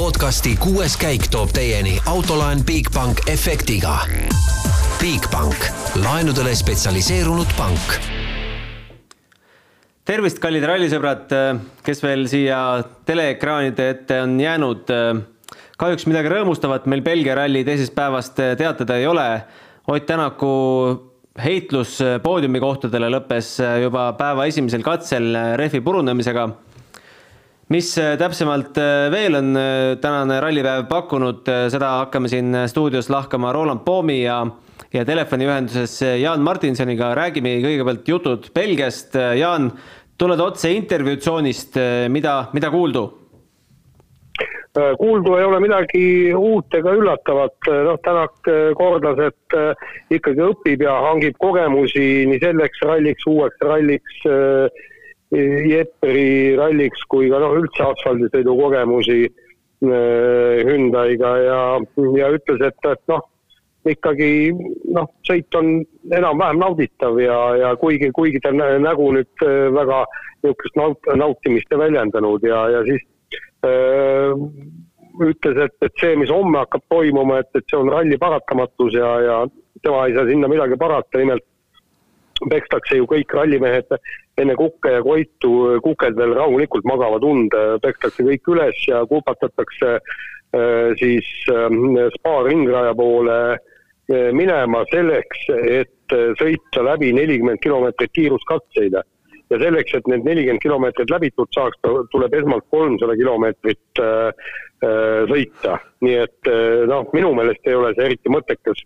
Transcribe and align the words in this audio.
podcasti 0.00 0.54
kuues 0.56 0.94
käik 0.96 1.26
toob 1.28 1.50
teieni 1.52 1.98
autolaen 2.08 2.62
Bigbank 2.64 3.18
efektiga. 3.28 3.98
Bigbank, 4.96 5.66
laenudele 6.00 6.54
spetsialiseerunud 6.56 7.50
pank. 7.58 7.98
tervist, 10.08 10.40
kallid 10.40 10.64
rallisõbrad, 10.64 11.34
kes 11.84 12.00
veel 12.00 12.24
siia 12.32 12.62
teleekraanide 13.04 13.90
ette 13.90 14.22
on 14.22 14.40
jäänud. 14.40 14.88
kahjuks 15.76 16.08
midagi 16.08 16.32
rõõmustavat 16.32 16.88
meil 16.88 17.04
Belgia 17.04 17.36
ralli 17.36 17.60
teisest 17.64 17.92
päevast 17.94 18.40
teatada 18.56 18.96
ei 18.96 19.06
ole. 19.06 19.28
Ott 19.86 20.06
Tänaku 20.06 20.54
heitlus 21.44 21.98
poodiumi 22.22 22.60
kohtadele 22.60 23.12
lõppes 23.12 23.58
juba 23.82 24.12
päeva 24.16 24.48
esimesel 24.48 24.82
katsel 24.82 25.36
rehvi 25.60 25.80
purunemisega 25.84 26.48
mis 27.70 27.92
äh, 27.98 28.16
täpsemalt 28.18 28.78
äh, 28.78 29.08
veel 29.12 29.38
on 29.38 29.54
äh, 29.58 29.94
tänane 30.02 30.40
rallipäev 30.42 30.88
pakkunud, 30.90 31.46
seda 31.70 31.92
hakkame 32.00 32.30
siin 32.30 32.56
stuudios 32.70 33.10
lahkama 33.12 33.52
Roland 33.54 33.84
Poomi 33.86 34.22
ja 34.24 34.42
ja 34.90 35.04
telefoniühenduses 35.06 36.00
Jaan 36.18 36.42
Martinsoniga 36.42 37.12
räägime 37.14 37.52
kõigepealt 37.62 38.08
jutud 38.10 38.48
Belgiast. 38.54 39.14
Jaan, 39.38 39.68
tuled 40.18 40.40
otse 40.42 40.72
intervjuutsoonist, 40.74 41.78
mida, 42.10 42.34
mida 42.56 42.72
kuuldu? 42.74 43.04
kuuldu 44.98 45.36
ei 45.36 45.44
ole 45.44 45.60
midagi 45.62 46.02
uut 46.34 46.74
ega 46.74 46.94
üllatavat, 46.94 47.70
noh, 47.86 48.00
Tänak 48.02 48.50
kordas, 48.78 49.22
et 49.28 50.14
ikkagi 50.16 50.42
õpib 50.46 50.82
ja 50.86 50.96
hangib 51.06 51.38
kogemusi 51.38 52.26
nii 52.30 52.42
selleks 52.42 52.82
ralliks, 52.86 53.26
uueks 53.30 53.66
ralliks 53.66 54.22
Jepperi 55.30 56.56
ralliks 56.58 57.04
kui 57.10 57.30
ka 57.30 57.38
noh, 57.38 57.54
üldse 57.60 57.84
asfaldisõidu 57.86 58.56
kogemusi 58.58 59.20
äh, 59.26 60.62
Hyundai'ga 60.66 61.34
ja, 61.44 61.60
ja 62.18 62.30
ütles, 62.34 62.64
et, 62.66 62.88
et 62.90 63.02
noh, 63.12 63.22
ikkagi 63.88 64.30
noh, 64.96 65.06
sõit 65.26 65.54
on 65.56 65.70
enam-vähem 66.10 66.58
nauditav 66.60 67.20
ja, 67.22 67.38
ja 67.60 67.70
kuigi, 67.80 68.10
kuigi 68.16 68.42
ta 68.42 68.52
nägu 68.52 69.12
nüüd 69.16 69.46
äh, 69.46 69.70
väga 69.76 70.02
niisugust 70.42 70.76
naut-, 70.80 71.14
nautimist 71.16 71.72
ei 71.72 71.82
väljendanud 71.84 72.44
ja, 72.44 72.66
ja 72.74 72.84
siis 72.88 73.06
öö, 73.64 74.34
äh, 74.34 75.28
ütles, 75.30 75.58
et, 75.66 75.76
et 75.84 76.00
see, 76.00 76.16
mis 76.18 76.30
homme 76.32 76.62
hakkab 76.62 76.84
toimuma, 76.92 77.40
et, 77.42 77.50
et 77.54 77.66
see 77.68 77.78
on 77.78 77.90
ralli 77.92 78.18
paratamatus 78.20 78.96
ja, 78.96 79.10
ja 79.24 79.38
tema 79.84 80.06
ei 80.06 80.16
saa 80.16 80.26
sinna 80.28 80.48
midagi 80.50 80.78
parata, 80.80 81.20
nimelt 81.20 81.44
pekstakse 82.48 82.96
ju 82.96 83.08
kõik 83.08 83.34
rallimehed 83.36 83.90
enne 84.40 84.56
kukke 84.58 84.96
ja 84.96 85.02
koitu, 85.04 85.52
kuked 85.84 86.16
veel 86.18 86.34
rahulikult 86.38 86.86
magavad 86.88 87.24
und, 87.26 87.54
pekstakse 87.84 88.26
kõik 88.26 88.52
üles 88.54 88.82
ja 88.88 89.02
kupatatakse 89.08 89.96
äh, 89.96 90.90
siis 90.98 91.26
ähm, 91.52 91.96
spa 92.16 92.40
ringraja 92.46 92.94
poole 92.98 93.38
äh, 93.54 94.30
minema 94.36 94.82
selleks, 94.90 95.46
et 95.54 96.16
äh, 96.16 96.32
sõita 96.40 96.84
läbi 96.86 97.12
nelikümmend 97.16 97.62
kilomeetrit 97.62 98.12
kiiruskatseid. 98.18 98.98
Ja 99.50 99.58
selleks, 99.58 99.94
et 99.98 100.08
need 100.10 100.26
nelikümmend 100.26 100.62
kilomeetrit 100.62 101.10
läbitud 101.10 101.50
saaks, 101.54 101.78
tuleb 102.12 102.34
esmalt 102.38 102.66
kolmsada 102.70 103.16
kilomeetrit 103.18 104.02
sõita. 104.80 105.74
nii 106.00 106.14
et 106.16 106.48
noh, 106.88 107.08
minu 107.12 107.34
meelest 107.36 107.66
ei 107.68 107.74
ole 107.76 107.90
see 107.96 108.06
eriti 108.08 108.32
mõttekas 108.32 108.78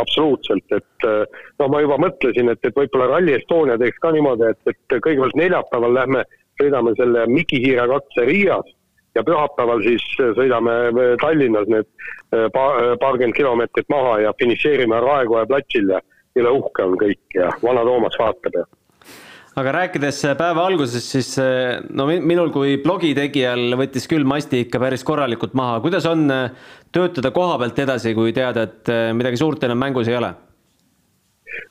absoluutselt, 0.00 0.64
et 0.72 1.06
äh, 1.06 1.24
noh, 1.60 1.70
ma 1.70 1.80
juba 1.84 1.98
mõtlesin, 2.00 2.50
et, 2.52 2.60
et 2.64 2.76
võib-olla 2.76 3.08
Rally 3.14 3.36
Estonia 3.36 3.78
teeks 3.80 4.00
ka 4.02 4.12
niimoodi, 4.14 4.50
et, 4.52 4.72
et 4.72 4.98
kõigepealt 4.98 5.38
neljapäeval 5.38 5.96
lähme, 5.96 6.24
sõidame 6.60 6.94
selle 6.98 7.24
Miki 7.30 7.60
Hiire 7.62 7.86
katse 7.90 8.26
Riias 8.28 8.74
ja 9.16 9.24
pühapäeval 9.26 9.82
siis 9.82 10.04
sõidame 10.38 10.76
Tallinnas 11.22 11.70
need 11.72 11.88
äh, 11.88 12.46
paar, 12.54 12.96
paarkümmend 13.02 13.36
kilomeetrit 13.36 13.88
maha 13.92 14.18
ja 14.26 14.34
finišeerime 14.40 15.00
Raekoja 15.04 15.48
platsil 15.50 15.96
ja 15.96 16.02
jõle 16.38 16.58
uhke 16.60 16.86
on 16.86 16.98
kõik 17.00 17.38
ja 17.38 17.50
vana 17.62 17.84
Toomas 17.86 18.18
vaatab 18.20 18.60
ja 18.60 18.68
aga 19.58 19.72
rääkides 19.74 20.20
päeva 20.38 20.62
algusest, 20.68 21.14
siis 21.16 21.32
no 21.90 22.06
minul 22.06 22.52
kui 22.54 22.76
blogitegijal 22.82 23.74
võttis 23.80 24.06
küll 24.10 24.28
masti 24.28 24.62
ikka 24.64 24.78
päris 24.78 25.02
korralikult 25.04 25.56
maha, 25.58 25.80
kuidas 25.82 26.06
on 26.06 26.28
töötada 26.94 27.30
koha 27.34 27.58
pealt 27.58 27.78
edasi, 27.78 28.14
kui 28.14 28.34
teada, 28.36 28.66
et 28.66 28.90
äh, 28.90 29.10
midagi 29.16 29.40
suurt 29.40 29.62
enam 29.66 29.80
mängus 29.80 30.10
ei 30.10 30.18
ole? 30.18 30.32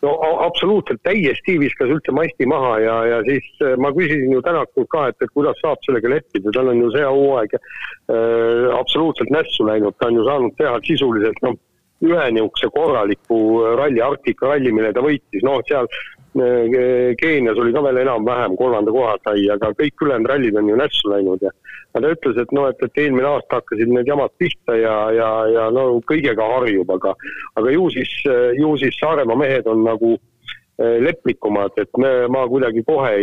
no 0.03 0.11
absoluutselt, 0.43 0.99
täiesti 1.07 1.55
viskas 1.59 1.91
üldse 1.91 2.11
masti 2.15 2.45
maha 2.47 2.73
ja, 2.83 2.95
ja 3.13 3.19
siis 3.27 3.47
äh, 3.63 3.75
ma 3.79 3.91
küsisin 3.95 4.35
ju 4.35 4.43
Tänakult 4.43 4.89
ka, 4.91 5.05
et, 5.11 5.17
et 5.23 5.31
kuidas 5.35 5.59
saab 5.63 5.79
sellega 5.85 6.11
leppida, 6.11 6.51
tal 6.55 6.71
on 6.71 6.83
ju 6.83 6.91
see 6.95 7.07
hooaeg 7.07 7.55
äh, 7.55 8.67
absoluutselt 8.75 9.31
nässu 9.33 9.67
läinud, 9.67 9.95
ta 9.99 10.11
on 10.11 10.19
ju 10.19 10.27
saanud 10.27 10.55
teha 10.59 10.77
sisuliselt 10.87 11.43
noh, 11.47 11.57
ühe 12.05 12.29
niisuguse 12.31 12.71
korraliku 12.75 13.39
ralli, 13.79 13.99
Arktika 14.03 14.53
ralli, 14.53 14.71
mille 14.75 14.93
ta 14.95 15.03
võitis, 15.03 15.43
noh, 15.43 15.59
seal 15.67 15.87
Keenias 16.33 17.57
oli 17.57 17.73
ka 17.73 17.81
veel 17.83 18.03
enam-vähem, 18.03 18.55
kolmanda 18.57 18.93
koha 18.93 19.15
sai, 19.23 19.47
aga 19.49 19.71
kõik 19.77 20.03
ülejäänud 20.05 20.29
rallid 20.29 20.57
on 20.61 20.69
ju 20.69 20.75
nässu 20.77 21.09
läinud 21.09 21.41
ja 21.41 21.53
ta 21.93 22.01
ütles, 22.05 22.37
et 22.37 22.51
noh, 22.53 22.67
et, 22.69 22.83
et 22.85 22.99
eelmine 23.01 23.25
aasta 23.27 23.59
hakkasid 23.59 23.89
need 23.89 24.09
jamad 24.09 24.33
pihta 24.37 24.75
ja, 24.77 24.97
ja, 25.15 25.29
ja 25.49 25.69
no 25.73 25.87
kõigega 26.09 26.49
harjub, 26.53 26.91
aga 26.93 27.15
aga 27.57 27.73
ju 27.73 27.87
siis, 27.95 28.11
ju 28.59 28.75
siis 28.81 28.99
Saaremaa 29.01 29.39
mehed 29.39 29.67
on 29.67 29.81
nagu 29.87 30.13
eh, 30.13 30.99
leplikumad, 31.01 31.73
et 31.81 31.89
me, 31.97 32.13
ma 32.29 32.45
kuidagi 32.51 32.85
kohe, 32.85 33.15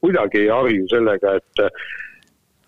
kuidagi 0.00 0.46
ei 0.46 0.50
harju 0.52 0.88
sellega, 0.94 1.36
et 1.42 1.68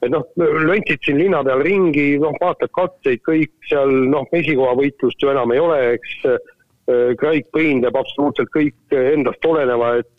et 0.04 0.12
noh, 0.12 0.26
löntsid 0.36 1.00
siin 1.02 1.16
linna 1.16 1.40
peal 1.42 1.64
ringi, 1.64 2.18
noh, 2.20 2.36
vaatad 2.36 2.68
katseid, 2.76 3.22
kõik 3.24 3.54
seal 3.70 3.88
noh, 4.12 4.28
esikohavõitlust 4.36 5.24
ju 5.24 5.32
enam 5.32 5.54
ei 5.56 5.62
ole, 5.64 5.78
eks 5.96 6.20
Äh, 6.26 6.38
Craig 6.86 7.48
Payne 7.50 7.82
teeb 7.82 7.96
absoluutselt 7.98 8.50
kõik 8.54 8.94
endast 8.94 9.46
oleneva, 9.48 9.96
et, 10.02 10.12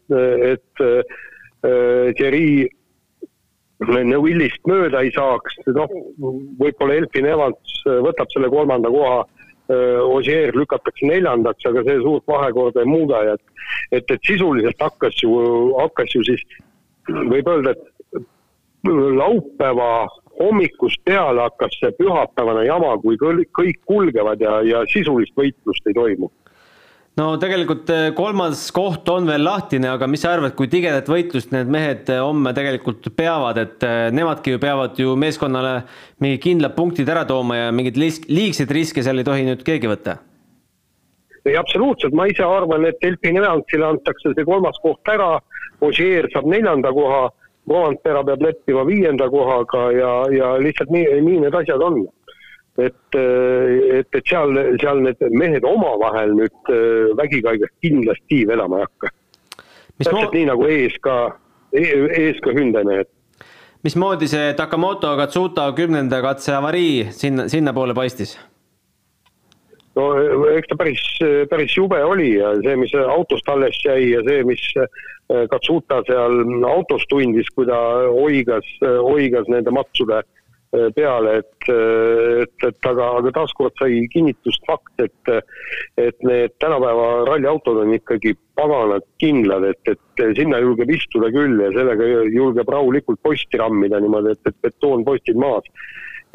et 0.51 0.83
äh, 0.83 2.11
Thierry 2.17 2.67
Neville'ist 3.85 4.63
mööda 4.65 5.03
ei 5.05 5.11
saaks, 5.13 5.59
noh, 5.69 5.91
võib-olla 6.57 6.95
Elfin 6.97 7.27
Evans 7.29 7.75
võtab 7.85 8.31
selle 8.33 8.49
kolmanda 8.49 8.89
koha, 8.89 9.19
äh, 9.69 9.99
Ossier 10.01 10.55
lükatakse 10.57 11.05
neljandaks, 11.05 11.65
aga 11.69 11.83
see 11.85 11.99
suurt 12.01 12.25
vahekorda 12.27 12.81
ei 12.81 12.89
muuda 12.89 13.21
ja 13.27 13.35
et, 13.37 13.45
et, 13.91 14.15
et 14.15 14.25
sisuliselt 14.25 14.81
hakkas 14.81 15.21
ju, 15.21 15.35
hakkas 15.77 16.15
ju 16.15 16.23
siis, 16.25 16.41
võib 17.07 17.47
öelda, 17.53 17.75
et 17.77 18.25
laupäeva 18.87 20.07
hommikust 20.39 21.01
peale 21.05 21.41
hakkas 21.45 21.77
see 21.79 21.93
pühapäevane 21.99 22.65
jama, 22.67 22.95
kui 23.01 23.17
kõik 23.19 23.79
kulgevad 23.85 24.41
ja, 24.41 24.59
ja 24.65 24.83
sisulist 24.89 25.37
võitlust 25.37 25.89
ei 25.89 25.97
toimu 25.97 26.31
no 27.17 27.27
tegelikult 27.41 27.89
eh, 27.93 28.09
kolmas 28.17 28.67
koht 28.75 29.09
on 29.09 29.27
veel 29.29 29.43
lahtine, 29.45 29.89
aga 29.89 30.07
mis 30.09 30.21
sa 30.23 30.35
arvad, 30.35 30.53
kui 30.57 30.69
tigedat 30.71 31.09
võitlust 31.09 31.53
need 31.55 31.71
mehed 31.73 32.11
eh, 32.13 32.21
homme 32.21 32.53
tegelikult 32.57 33.09
peavad, 33.17 33.59
et 33.61 33.85
eh, 33.87 34.07
nemadki 34.13 34.55
ju 34.55 34.61
peavad 34.61 34.99
ju 35.01 35.15
meeskonnale 35.19 35.79
mingid 36.23 36.43
kindlad 36.45 36.75
punktid 36.77 37.09
ära 37.09 37.25
tooma 37.29 37.57
ja 37.57 37.71
mingeid 37.73 37.97
liigseid 37.97 38.73
riske 38.73 39.05
seal 39.05 39.21
ei 39.21 39.27
tohi 39.27 39.47
nüüd 39.49 39.65
keegi 39.65 39.89
võtta? 39.89 40.19
ei, 41.47 41.55
absoluutselt, 41.55 42.11
ma 42.17 42.27
ise 42.27 42.43
arvan, 42.43 42.85
et 42.89 43.03
Elfin 43.07 43.39
Evansile 43.39 43.87
antakse 43.87 44.33
see 44.35 44.47
kolmas 44.47 44.77
koht 44.83 45.13
ära, 45.13 45.37
Ožeer 45.85 46.25
saab 46.33 46.47
neljanda 46.49 46.89
koha, 46.91 47.27
Roandpera 47.69 48.23
peab 48.27 48.41
leppima 48.43 48.83
viienda 48.87 49.27
kohaga 49.29 49.83
ja, 49.95 50.11
ja 50.33 50.53
lihtsalt 50.59 50.91
nii, 50.91 51.19
nii 51.23 51.41
need 51.43 51.55
asjad 51.55 51.83
on 51.83 52.01
et, 52.77 53.17
et, 53.17 54.07
et 54.13 54.29
seal, 54.29 54.53
seal 54.81 55.01
need 55.01 55.21
mehed 55.33 55.65
omavahel 55.65 56.33
nüüd 56.37 56.71
äh, 56.73 57.13
vägikaigast 57.17 57.73
kindlasti 57.81 58.43
vedama 58.49 58.81
ei 58.81 58.87
hakka. 58.87 59.13
täpselt 60.03 60.35
nii 60.37 60.49
nagu 60.51 60.67
ees 60.69 60.97
ka, 61.01 61.15
ees 61.73 62.41
ka 62.43 62.53
Hyundai 62.53 62.85
mehed. 62.87 63.09
mismoodi 63.85 64.29
see 64.29 64.53
Takamoto 64.57 65.15
Katsuta 65.17 65.71
kümnenda 65.73 66.21
katse 66.21 66.53
avarii 66.53 67.09
sinna, 67.11 67.47
sinnapoole 67.49 67.97
paistis? 67.97 68.37
no 69.97 70.11
eks 70.53 70.69
ta 70.69 70.77
päris, 70.77 71.03
päris 71.49 71.77
jube 71.77 71.97
oli 72.05 72.35
ja 72.35 72.53
see, 72.61 72.77
mis 72.77 72.93
autost 72.93 73.49
alles 73.49 73.81
jäi 73.85 74.11
ja 74.13 74.21
see, 74.29 74.43
mis 74.45 74.63
Katsuta 75.51 76.03
seal 76.07 76.37
autos 76.69 77.03
tundis, 77.09 77.49
kui 77.51 77.65
ta 77.67 77.77
oigas, 78.13 78.69
oigas 78.85 79.49
nende 79.51 79.73
matsude 79.75 80.21
Äh, 80.21 80.36
peale, 80.95 81.37
et, 81.41 81.69
äh, 81.73 82.43
et, 82.43 82.65
et 82.67 82.89
aga, 82.89 83.09
aga 83.19 83.33
taaskord 83.35 83.75
sai 83.79 84.01
kinnitust 84.13 84.63
fakt, 84.69 85.03
et, 85.03 85.31
et 86.01 86.27
need 86.27 86.55
tänapäeva 86.63 87.27
ralliautod 87.29 87.81
on 87.83 87.93
ikkagi 87.97 88.35
pagana 88.57 88.99
kindlad, 89.21 89.67
et, 89.71 89.93
et 89.93 90.25
sinna 90.39 90.61
julgeb 90.63 90.91
istuda 90.95 91.31
küll 91.33 91.61
ja 91.61 91.71
sellega 91.75 92.09
julgeb 92.33 92.69
rahulikult 92.73 93.21
posti 93.25 93.61
rammida 93.61 94.01
niimoodi, 94.03 94.35
et, 94.35 94.51
et 94.51 94.59
betoonpostid 94.67 95.39
maas. 95.39 95.65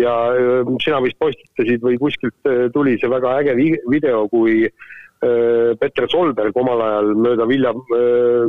ja 0.00 0.12
äh, 0.33 0.73
sina 0.85 1.03
vist 1.05 1.19
postitasid 1.21 1.83
või 1.85 1.99
kuskilt 2.00 2.53
tuli 2.75 2.97
see 2.99 3.11
väga 3.12 3.37
äge 3.43 3.56
video, 3.91 4.27
kui 4.33 4.67
Peter 5.79 6.09
Solberg 6.11 6.57
omal 6.59 6.81
ajal 6.83 7.13
mööda 7.15 7.47
Vilja, 7.47 7.71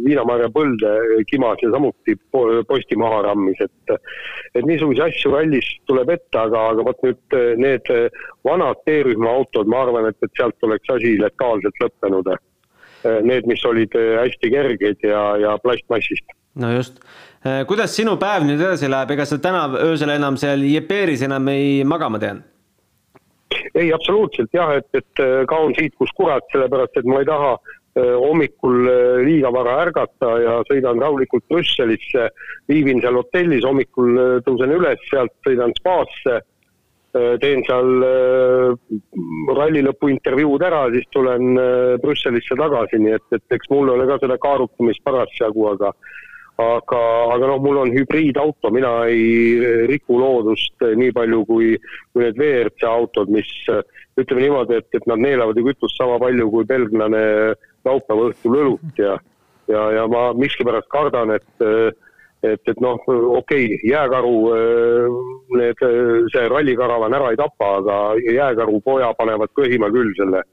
Viinamarja 0.02 0.50
põlde 0.54 0.94
kimas 1.30 1.62
ja 1.62 1.70
samuti 1.74 2.16
posti 2.34 2.98
maha 2.98 3.22
rammis, 3.28 3.60
et 3.62 3.94
et 4.58 4.66
niisuguseid 4.66 5.12
asju 5.12 5.34
rallis 5.34 5.68
tuleb 5.90 6.10
ette, 6.14 6.38
aga, 6.38 6.64
aga 6.74 6.86
vot 6.88 7.06
nüüd 7.06 7.38
need 7.62 7.92
vanad 8.46 8.82
T-rühma 8.88 9.36
autod, 9.38 9.70
ma 9.70 9.84
arvan, 9.86 10.10
et, 10.10 10.18
et 10.26 10.34
sealt 10.38 10.66
oleks 10.66 10.90
asi 10.94 11.16
letaalselt 11.22 11.82
lõppenud. 11.84 12.32
Need, 13.04 13.50
mis 13.50 13.66
olid 13.68 13.94
hästi 13.94 14.50
kerged 14.54 15.04
ja, 15.04 15.24
ja 15.42 15.58
plastmassist. 15.62 16.26
no 16.56 16.70
just, 16.72 17.02
kuidas 17.68 17.96
sinu 17.98 18.16
päev 18.22 18.46
nüüd 18.48 18.62
edasi 18.62 18.90
läheb, 18.90 19.14
ega 19.14 19.26
sa 19.28 19.38
täna 19.42 19.66
öösel 19.90 20.14
enam 20.14 20.38
seal 20.40 20.64
Jeperis 20.64 21.26
enam 21.26 21.50
ei 21.52 21.84
magama 21.84 22.22
tean? 22.22 22.42
Ei, 23.74 23.92
absoluutselt 23.94 24.54
jah, 24.54 24.76
et, 24.80 24.88
et 24.98 25.24
äh, 25.24 25.44
kaon 25.50 25.74
siit, 25.78 25.96
kus 26.00 26.12
kurat, 26.18 26.46
sellepärast 26.54 27.00
et 27.00 27.10
ma 27.10 27.22
ei 27.22 27.28
taha 27.28 27.52
äh, 27.58 28.14
hommikul 28.22 28.88
äh, 28.90 29.20
liiga 29.26 29.52
vara 29.54 29.80
ärgata 29.84 30.32
ja 30.44 30.56
sõidan 30.70 31.02
rahulikult 31.04 31.46
Brüsselisse, 31.52 32.30
viibin 32.72 33.04
seal 33.04 33.20
hotellis, 33.20 33.66
hommikul 33.68 34.42
tõusen 34.48 34.74
üles, 34.78 35.06
sealt 35.12 35.36
sõidan 35.46 35.76
spaasse, 35.82 36.42
teen 37.14 37.60
seal 37.68 38.02
ralli 39.54 39.84
lõpu 39.86 40.08
intervjuud 40.10 40.64
ära, 40.66 40.88
siis 40.96 41.06
tulen 41.14 41.52
Brüsselisse 42.02 42.58
tagasi, 42.58 42.98
nii 43.04 43.14
et, 43.20 43.28
et 43.38 43.54
eks 43.54 43.70
mul 43.70 43.92
ole 43.94 44.08
ka 44.10 44.18
seda 44.24 44.40
kaarutamist 44.42 45.04
parasjagu, 45.06 45.68
aga 45.76 45.92
aga, 46.62 47.02
aga 47.34 47.50
noh, 47.50 47.60
mul 47.64 47.82
on 47.82 47.92
hübriidauto, 47.96 48.72
mina 48.74 48.94
ei 49.10 49.86
riku 49.90 50.20
loodust 50.22 50.84
nii 50.84 51.12
palju 51.16 51.44
kui, 51.50 51.74
kui 52.14 52.26
need 52.26 52.38
WRC 52.38 52.86
autod, 52.90 53.32
mis 53.34 53.50
ütleme 54.20 54.46
niimoodi, 54.46 54.78
et, 54.78 54.90
et 54.94 55.06
nad 55.10 55.22
neelavad 55.22 55.58
ju 55.58 55.66
kütust 55.72 55.98
sama 55.98 56.20
palju 56.22 56.50
kui 56.54 56.68
belglane 56.70 57.24
laupäeva 57.84 58.30
õhtul 58.30 58.60
õlut 58.62 59.02
ja 59.02 59.18
ja, 59.72 59.84
ja 59.96 60.08
ma 60.12 60.32
miskipärast 60.38 60.90
kardan, 60.92 61.38
et 61.38 61.68
et, 62.44 62.60
et 62.68 62.80
noh, 62.84 63.00
okei 63.08 63.70
okay,, 63.70 63.78
jääkaru, 63.88 64.34
need, 65.56 65.84
see 66.34 66.50
rallikaravan 66.52 67.16
ära 67.16 67.30
ei 67.32 67.40
tapa, 67.40 67.70
aga 67.80 68.00
jääkaru 68.20 68.82
poja 68.84 69.14
panevad 69.16 69.54
köhima 69.56 69.88
küll 69.94 70.12
selle 70.18 70.44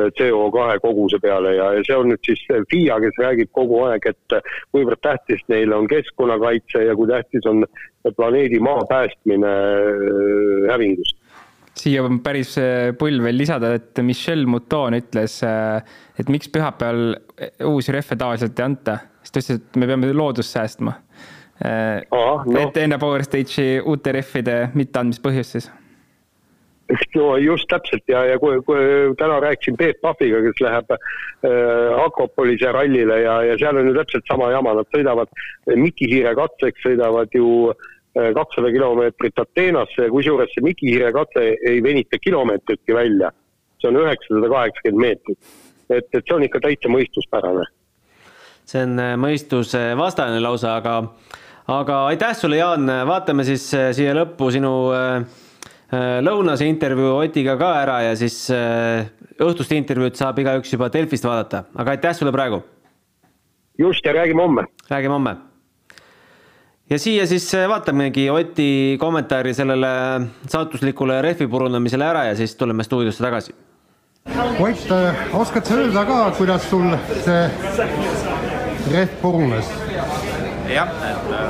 CO2 0.00 0.78
koguse 0.80 1.18
peale 1.20 1.54
ja, 1.56 1.68
ja 1.76 1.82
see 1.84 1.96
on 1.96 2.08
nüüd 2.12 2.22
siis 2.24 2.42
FIA, 2.70 2.98
kes 3.02 3.18
räägib 3.20 3.50
kogu 3.52 3.82
aeg, 3.88 4.06
et 4.08 4.36
kuivõrd 4.72 5.02
tähtis 5.04 5.42
neile 5.52 5.76
on 5.76 5.88
keskkonnakaitse 5.90 6.86
ja 6.86 6.94
kui 6.96 7.10
tähtis 7.10 7.48
on 7.50 7.64
planeedi 8.16 8.60
maa 8.60 8.84
päästmine 8.88 9.50
äh, 9.50 10.70
hävingust. 10.70 11.18
siia 11.76 12.04
on 12.04 12.20
päris 12.24 12.56
äh, 12.58 12.92
pull 12.98 13.22
veel 13.22 13.36
lisada, 13.36 13.74
et 13.74 14.00
Michel 14.02 14.46
Mouton 14.46 14.96
ütles, 14.96 15.38
äh, 15.44 15.82
et 16.18 16.32
miks 16.32 16.48
pühapäeval 16.52 17.16
uusi 17.68 17.92
rehve 17.92 18.16
tavaliselt 18.16 18.58
ei 18.58 18.64
anta, 18.64 18.98
siis 19.20 19.32
ta 19.32 19.44
ütles, 19.44 19.60
et 19.60 19.80
me 19.80 19.90
peame 19.90 20.12
loodust 20.16 20.56
säästma. 20.56 20.98
No. 21.62 22.58
et 22.58 22.78
enne 22.80 22.96
Power 22.98 23.22
Stage'i 23.22 23.76
uute 23.86 24.10
rehvide 24.16 24.56
mitteandmispõhjus 24.74 25.52
siis 25.54 25.68
no 25.68 25.81
just 27.40 27.68
täpselt 27.68 28.02
ja, 28.08 28.24
ja 28.24 28.38
kui, 28.38 28.60
kui 28.66 29.14
täna 29.18 29.40
rääkisin 29.40 29.76
Peep 29.76 30.00
Pahviga, 30.00 30.42
kes 30.42 30.60
läheb 30.60 30.92
äh, 30.92 32.04
Akropolise 32.04 32.72
rallile 32.72 33.20
ja, 33.22 33.42
ja 33.42 33.58
seal 33.58 33.76
on 33.76 33.88
ju 33.88 33.94
täpselt 33.96 34.28
sama 34.28 34.50
jama, 34.52 34.74
nad 34.74 34.88
sõidavad 34.94 35.28
Mikihiire 35.76 36.34
katseks, 36.38 36.82
sõidavad 36.84 37.32
ju 37.34 37.70
äh, 37.70 38.30
kakssada 38.36 38.72
kilomeetrit 38.74 39.44
Ateenasse, 39.44 40.08
kusjuures 40.12 40.52
see 40.54 40.64
Mikihiire 40.64 41.12
katse 41.12 41.46
ei 41.68 41.82
venita 41.82 42.18
kilomeetritki 42.18 42.94
välja. 42.94 43.32
see 43.82 43.90
on 43.90 43.98
üheksasada 43.98 44.48
kaheksakümmend 44.48 45.00
meetrit. 45.00 45.38
et, 45.90 46.08
et 46.12 46.24
see 46.24 46.34
on 46.36 46.44
ikka 46.46 46.60
täitsa 46.60 46.88
mõistuspärane. 46.92 47.68
see 48.64 48.82
on 48.86 48.98
äh, 48.98 49.14
mõistusevastane 49.16 50.40
lausa, 50.40 50.76
aga, 50.76 50.98
aga 51.68 52.04
aitäh 52.10 52.36
sulle, 52.36 52.60
Jaan, 52.60 52.86
vaatame 53.06 53.44
siis 53.44 53.70
äh, 53.74 53.90
siia 53.96 54.14
lõppu 54.18 54.50
sinu 54.52 54.74
äh, 54.92 55.22
Äh, 55.22 55.41
lõunase 55.92 56.66
intervjuu 56.68 57.18
Otiga 57.20 57.56
ka 57.60 57.72
ära 57.82 57.98
ja 58.06 58.12
siis 58.16 58.36
äh, 58.54 59.04
õhtust 59.42 59.74
intervjuud 59.76 60.16
saab 60.16 60.38
igaüks 60.40 60.72
juba 60.72 60.88
Delfist 60.92 61.26
vaadata, 61.28 61.66
aga 61.76 61.96
aitäh 61.96 62.14
sulle 62.16 62.32
praegu. 62.32 62.62
just 63.78 64.04
ja 64.04 64.12
räägime 64.12 64.42
homme. 64.42 64.64
räägime 64.88 65.12
homme. 65.12 65.36
ja 66.90 66.98
siia 66.98 67.26
siis 67.26 67.54
äh, 67.54 67.68
vaatamegi 67.68 68.30
Oti 68.30 68.96
kommentaari 69.00 69.54
sellele 69.54 69.92
saatuslikule 70.48 71.22
rehvi 71.22 71.46
purunemisele 71.46 72.04
ära 72.04 72.24
ja 72.24 72.36
siis 72.36 72.56
tuleme 72.56 72.84
stuudiosse 72.84 73.22
tagasi. 73.22 73.54
Ott, 74.60 74.86
oskad 75.34 75.66
sa 75.66 75.74
öelda 75.74 76.04
ka, 76.06 76.30
kuidas 76.38 76.70
sul 76.70 76.96
see 77.24 77.50
rehv 78.92 79.20
purunes? 79.20 79.91
Jah, 80.74 80.88
et 81.08 81.30
äh, 81.36 81.48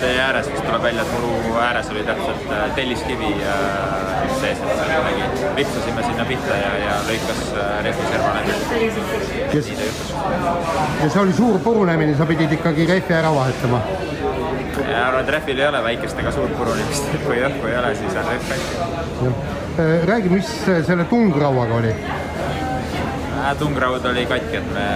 tee 0.00 0.14
ääres 0.20 0.48
vist 0.50 0.64
tuleb 0.66 0.82
välja, 0.82 1.02
et 1.02 1.12
muru 1.14 1.56
ääres 1.60 1.90
oli 1.92 2.02
täpselt 2.06 2.50
äh, 2.50 2.64
telliskivi 2.74 3.30
äh, 3.34 4.34
sees, 4.40 4.58
et 4.58 4.82
kuidagi 4.82 5.48
ripsasime 5.56 6.04
sinna 6.06 6.26
pihta 6.28 6.58
ja, 6.58 6.72
ja 6.82 6.96
lõikas 7.08 7.42
rehvi 7.86 8.08
serva 8.10 8.32
läbi. 8.38 8.90
Kes... 9.52 9.70
ja 11.02 11.08
see 11.08 11.22
oli 11.22 11.36
suur 11.36 11.58
purunemine, 11.64 12.16
sa 12.18 12.26
pidid 12.28 12.52
ikkagi 12.58 12.86
rehvi 12.90 13.16
ära 13.16 13.32
vahetama? 13.34 13.82
ja 14.84 15.06
arvan, 15.08 15.22
et 15.22 15.34
rehvil 15.36 15.60
ei 15.60 15.68
ole 15.68 15.82
väikest 15.88 16.22
ega 16.22 16.32
suurt 16.34 16.56
purunemist, 16.58 17.10
et 17.14 17.26
kui 17.26 17.40
õhku 17.48 17.70
ei 17.70 17.78
ole, 17.80 17.94
siis 17.98 18.20
on 18.20 18.30
rehv 18.30 18.48
katki. 18.52 19.34
räägi, 20.10 20.32
mis 20.34 20.54
selle 20.86 21.04
tungrauaga 21.10 21.82
oli? 21.82 21.94
tungraud 23.58 24.06
oli 24.08 24.26
katki, 24.26 24.56
et 24.56 24.72
me 24.72 24.88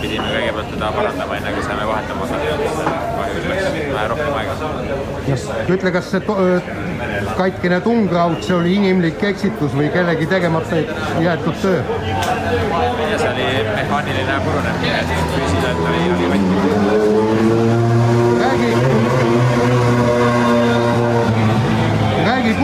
pidime 0.00 0.28
kõigepealt 0.34 0.70
teda 0.74 0.90
parandama, 0.96 1.36
enne 1.38 1.52
kui 1.54 1.64
saime 1.66 1.86
vahetama 1.88 2.28
hakata, 2.30 2.94
kahjuks 3.16 3.48
läks 3.50 3.66
vähe 3.94 4.06
rohkem 4.12 4.38
aega. 4.40 4.54
ütle, 5.76 5.92
kas 5.96 6.10
see 6.14 6.20
katkine 7.40 7.80
tungraud, 7.86 8.38
see 8.46 8.56
oli 8.56 8.76
inimlik 8.80 9.24
eksitus 9.32 9.76
või 9.76 9.90
kellegi 9.94 10.28
tegemata 10.30 10.82
jäetud 11.24 11.60
töö? 11.62 11.82
see 13.16 13.32
oli 13.32 13.50
mehaaniline 13.74 14.40
purunemine, 14.46 15.02
et 15.02 15.34
füüsiliselt 15.36 15.84
oli, 15.88 16.06
oli 16.16 16.32
katki. 16.36 17.29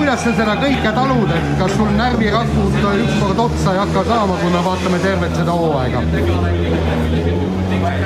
Kuidas 0.07 0.23
sa 0.23 0.33
seda 0.39 0.53
kõike 0.61 0.91
talud, 0.95 1.31
et 1.35 1.47
kas 1.59 1.73
sul 1.75 1.89
närvirakud 1.99 2.75
ükskord 2.79 3.41
otsa 3.43 3.73
ei 3.75 3.79
hakka 3.81 4.05
saama, 4.07 4.37
kui 4.39 4.51
me 4.55 4.61
vaatame 4.63 4.99
tervet 5.03 5.33
seda 5.35 5.55
hooaega? 5.59 6.03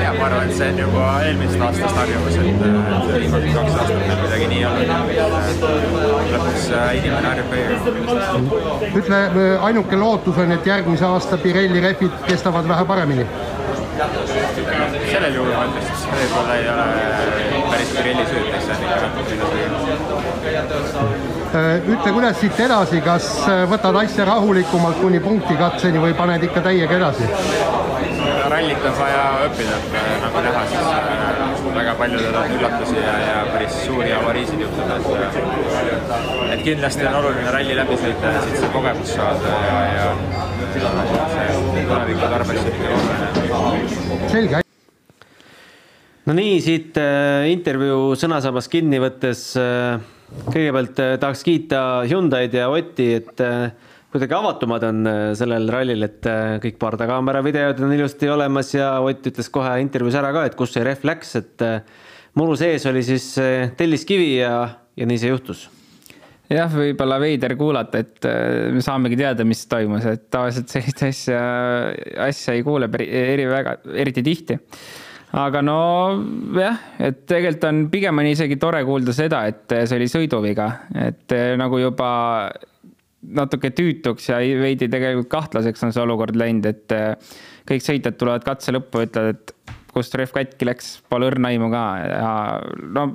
ja 0.00 0.14
ma 0.16 0.22
arvan, 0.30 0.46
et 0.48 0.54
see 0.56 0.68
on 0.72 0.78
juba 0.80 1.08
eelmisest 1.26 1.64
aastast 1.66 1.98
harjumus, 2.00 2.38
et 2.40 2.46
viimased 3.20 3.52
kaks 3.52 3.76
aastat 3.82 4.00
meil 4.00 4.22
midagi 4.22 4.46
nii 4.52 4.62
olnud. 4.70 4.88
lõpuks 6.30 6.64
äh, 6.78 6.86
inimene 7.02 7.28
harjub 7.28 7.52
kõigega. 7.52 7.76
ütle, 9.02 9.18
äh, 9.20 9.66
ainuke 9.68 9.98
lootus 10.00 10.40
on, 10.40 10.54
et 10.56 10.70
järgmise 10.72 11.04
aasta 11.10 11.36
Pirelli 11.44 11.84
rehvid 11.84 12.16
kestavad 12.30 12.70
vähe 12.70 12.86
paremini? 12.88 13.28
sellel 15.10 15.36
juhul 15.36 15.52
ma 15.52 15.68
ütleks, 15.68 15.92
et 15.92 16.16
võib-olla 16.16 16.56
ei 16.56 16.72
ole 16.72 16.88
päris 17.74 17.92
Pirelli 17.98 18.24
süüd, 18.32 18.48
kes 18.54 18.72
on 18.72 18.88
ikka 18.88 19.02
natuke 19.04 19.28
süü 19.34 19.40
Äh, 20.42 21.30
ütle, 21.54 22.12
kuidas 22.12 22.38
siit 22.40 22.60
edasi, 22.60 23.00
kas 23.04 23.26
äh, 23.48 23.64
võtad 23.70 23.96
asja 24.02 24.26
rahulikumalt 24.28 25.00
kuni 25.02 25.20
punktikatseni 25.24 26.02
või 26.02 26.14
paned 26.18 26.44
ikka 26.46 26.62
täiega 26.68 26.98
edasi? 27.00 27.28
rallit 28.50 28.84
on 28.84 28.94
vaja 28.98 29.24
õppida, 29.46 29.76
et 29.78 29.92
äh, 29.94 30.14
nagu 30.24 30.40
näha, 30.46 30.62
siis 30.70 31.66
väga 31.74 31.94
paljudel 31.98 32.38
on 32.40 32.54
üllatusi 32.56 32.96
ja, 32.98 33.12
ja 33.24 33.36
päris 33.52 33.76
suuri 33.84 34.12
avariisid 34.12 34.64
juhtuda, 34.64 34.96
et 34.96 36.54
et 36.54 36.64
kindlasti 36.66 37.06
on 37.10 37.20
oluline 37.20 37.52
ralli 37.54 37.76
läbi 37.78 38.00
sõita 38.00 38.34
ja 38.34 38.42
siit 38.46 38.58
see 38.62 38.72
kogemus 38.74 39.14
saada 39.18 39.60
ja, 39.66 39.78
ja 39.98 40.08
see 40.72 41.86
tuleviku 41.86 42.26
tarbeks 42.26 42.66
on 42.66 42.74
ikka 42.74 42.90
oluline. 42.96 44.28
selge 44.34 44.69
no 46.26 46.36
nii, 46.36 46.56
siit 46.64 46.98
intervjuu 47.50 48.16
sõnasabast 48.18 48.70
kinni 48.72 49.00
võttes 49.02 49.44
kõigepealt 50.30 51.00
äh, 51.02 51.14
tahaks 51.20 51.42
kiita 51.46 51.80
Hyundai'd 52.08 52.54
ja 52.54 52.68
Otti, 52.72 53.08
et 53.18 53.42
äh, 53.44 53.72
kuidagi 54.12 54.36
avatumad 54.36 54.86
on 54.88 55.02
äh, 55.08 55.18
sellel 55.38 55.68
rallil, 55.72 56.06
et 56.06 56.30
kõik 56.62 56.78
pardakaamera 56.82 57.42
videod 57.46 57.82
on 57.84 57.96
ilusti 57.96 58.30
olemas 58.30 58.72
ja 58.74 58.92
Ott 59.04 59.26
ütles 59.30 59.50
kohe 59.52 59.74
intervjuus 59.82 60.18
ära 60.20 60.32
ka, 60.36 60.46
et 60.48 60.56
kus 60.58 60.74
see 60.76 60.86
rehv 60.86 61.04
läks, 61.08 61.34
et 61.40 61.66
muru 62.38 62.56
sees 62.58 62.86
oli 62.90 63.02
siis 63.06 63.32
telliskivi 63.76 64.36
ja, 64.38 64.54
ja 64.96 65.08
nii 65.08 65.20
see 65.20 65.32
juhtus. 65.32 65.68
Jah, 66.50 66.70
võib-olla 66.74 67.20
veider 67.22 67.52
kuulata, 67.54 68.00
et 68.02 68.26
me 68.74 68.80
saamegi 68.82 69.14
teada, 69.20 69.44
mis 69.46 69.60
toimus, 69.70 70.02
et 70.10 70.24
tavaliselt 70.34 70.72
sellist 70.72 71.04
asja, 71.06 71.42
asja 72.26 72.56
ei 72.56 72.64
kuule 72.66 72.88
eri 73.06 73.46
väga, 73.46 73.76
eriti 74.02 74.24
tihti 74.26 74.58
aga 75.38 75.62
no 75.62 75.78
jah, 76.56 76.80
et 76.98 77.22
tegelikult 77.28 77.68
on 77.68 77.84
pigem 77.92 78.18
on 78.22 78.30
isegi 78.30 78.58
tore 78.60 78.82
kuulda 78.86 79.14
seda, 79.14 79.44
et 79.50 79.76
see 79.84 79.98
oli 79.98 80.08
sõiduviga, 80.10 80.66
et 81.06 81.36
eh, 81.36 81.54
nagu 81.60 81.78
juba 81.78 82.10
natuke 83.20 83.70
tüütuks 83.76 84.30
ja 84.30 84.40
veidi 84.40 84.88
tegelikult 84.90 85.30
kahtlaseks 85.32 85.84
on 85.86 85.94
see 85.94 86.02
olukord 86.02 86.36
läinud, 86.40 86.66
et 86.70 86.94
äh, 86.96 87.32
kõik 87.68 87.84
sõitjad 87.84 88.16
tulevad 88.18 88.44
katse 88.46 88.74
lõppu 88.74 89.04
ütlevad, 89.04 89.36
et 89.36 89.80
kust 89.92 90.14
rehv 90.16 90.32
katki 90.34 90.68
läks, 90.68 90.92
pole 91.10 91.28
õrna 91.28 91.50
aimu 91.50 91.68
ka. 91.72 91.84
Ja 92.08 92.32
no 92.96 93.06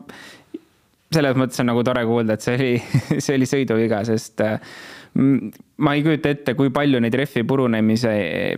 selles 1.15 1.37
mõttes 1.39 1.61
on 1.63 1.69
nagu 1.71 1.83
tore 1.87 2.03
kuulda, 2.07 2.35
et 2.35 2.45
see 2.45 2.57
oli, 2.59 2.71
see 3.23 3.37
oli 3.37 3.49
sõiduviga, 3.49 4.03
sest 4.07 4.43
äh, 4.45 4.59
ma 5.15 5.93
ei 5.95 6.03
kujuta 6.03 6.31
ette, 6.33 6.55
kui 6.59 6.71
palju 6.75 6.99
neid 6.99 7.15
rehvi 7.15 7.45
purunemise 7.47 8.11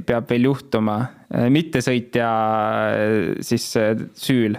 peab 0.07 0.29
veel 0.31 0.47
juhtuma 0.49 0.97
mittesõitja 1.53 2.29
siis 3.45 3.67
süül, 4.17 4.57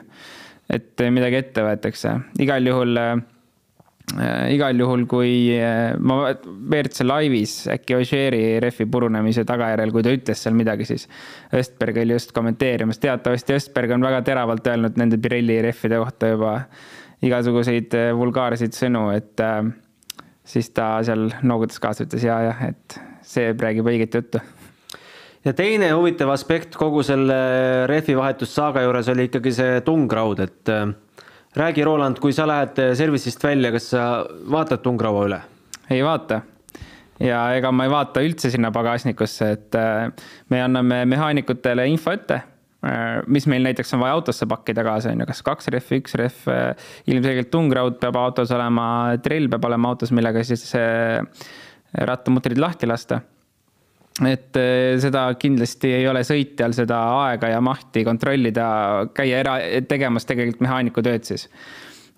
et 0.71 1.05
midagi 1.11 1.41
ette 1.41 1.65
võetakse. 1.67 2.15
igal 2.45 2.71
juhul 2.71 3.03
Äh, 4.17 4.55
igal 4.55 4.79
juhul, 4.81 5.03
kui 5.05 5.51
äh, 5.53 5.93
ma 6.01 6.31
WRC 6.33 7.05
laivis 7.05 7.55
äkki 7.69 7.99
Ožeeri 7.99 8.41
rehvi 8.65 8.87
purunemise 8.89 9.43
tagajärjel, 9.49 9.93
kui 9.93 10.05
ta 10.07 10.15
ütles 10.17 10.41
seal 10.41 10.57
midagi, 10.57 10.87
siis 10.89 11.05
Östberg 11.53 11.99
oli 12.01 12.17
just 12.17 12.33
kommenteerimas. 12.33 13.03
teatavasti 13.03 13.59
Östberg 13.59 13.93
on 13.93 14.07
väga 14.07 14.23
teravalt 14.25 14.71
öelnud 14.73 14.97
nende 14.97 15.19
Pirelli 15.21 15.59
rehvide 15.67 16.01
kohta 16.01 16.33
juba 16.33 16.55
igasuguseid 17.21 17.99
äh, 17.99 18.15
vulgaarseid 18.17 18.79
sõnu, 18.79 19.11
et 19.13 19.45
siis 20.49 20.71
ta 20.75 20.97
seal 21.05 21.29
noogutas 21.47 21.81
kaasa, 21.83 22.07
ütles 22.07 22.25
ja, 22.25 22.39
jah, 22.49 22.63
et 22.71 23.01
see 23.27 23.53
räägib 23.53 23.91
õiget 23.91 24.17
juttu. 24.19 24.41
Ja 25.45 25.53
teine 25.57 25.93
huvitav 25.95 26.33
aspekt 26.35 26.75
kogu 26.77 27.05
selle 27.07 27.37
rehvi 27.89 28.17
vahetussaaga 28.19 28.83
juures 28.85 29.09
oli 29.13 29.29
ikkagi 29.29 29.53
see 29.55 29.79
tungraud, 29.87 30.41
et 30.45 30.73
räägi, 31.57 31.85
Roland, 31.87 32.19
kui 32.21 32.35
sa 32.37 32.49
lähed 32.49 32.81
service'ist 32.99 33.45
välja, 33.45 33.71
kas 33.73 33.93
sa 33.95 34.03
vaatad 34.51 34.83
tungraua 34.85 35.29
üle? 35.29 35.41
ei 35.89 36.03
vaata. 36.05 36.43
Ja 37.23 37.41
ega 37.57 37.71
ma 37.75 37.87
ei 37.87 37.91
vaata 37.91 38.23
üldse 38.23 38.51
sinna 38.53 38.71
pagasnikusse, 38.75 39.51
et 39.57 39.79
äh, 39.79 40.11
me 40.53 40.61
anname 40.63 41.03
mehaanikutele 41.11 41.89
info 41.91 42.13
ette, 42.15 42.37
äh, 42.39 42.58
mis 43.27 43.47
meil 43.51 43.65
näiteks 43.67 43.97
on 43.97 44.03
vaja 44.05 44.19
autosse 44.19 44.47
pakkida 44.47 44.85
kaasa, 44.87 45.11
on 45.11 45.25
ju, 45.25 45.27
kas 45.27 45.43
kaks 45.47 45.71
rehvi, 45.75 45.99
üks 46.03 46.15
rehv, 46.19 46.45
äh, 46.53 46.93
ilmselgelt 47.11 47.51
tungraud 47.51 47.99
peab 48.03 48.19
autos 48.21 48.53
olema, 48.55 49.17
trell 49.25 49.51
peab 49.51 49.67
olema 49.67 49.91
autos, 49.95 50.15
millega 50.15 50.45
siis 50.47 50.71
rattamutrid 51.99 52.61
lahti 52.61 52.87
lasta 52.87 53.23
et 54.27 54.57
seda 54.99 55.29
kindlasti 55.39 55.93
ei 56.01 56.07
ole 56.11 56.25
sõitjal 56.27 56.75
seda 56.75 56.99
aega 57.29 57.53
ja 57.53 57.61
mahti 57.63 58.03
kontrollida, 58.07 58.65
käia 59.15 59.43
era, 59.45 59.55
tegemas 59.87 60.27
tegelikult 60.27 60.65
mehaaniku 60.67 61.05
tööd 61.07 61.27
siis. 61.29 61.47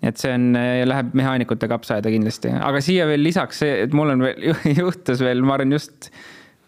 et 0.01 0.17
see 0.17 0.33
on, 0.33 0.47
läheb 0.89 1.13
mehaanikute 1.13 1.69
kapsaaeda 1.69 2.09
kindlasti, 2.09 2.55
aga 2.57 2.81
siia 2.81 3.05
veel 3.09 3.21
lisaks 3.21 3.61
see, 3.61 3.83
et 3.85 3.93
mul 3.93 4.15
on 4.15 4.25
veel, 4.25 4.49
juhtus 4.81 5.21
veel, 5.21 5.45
ma 5.45 5.59
arvan, 5.59 5.77
just 5.77 6.09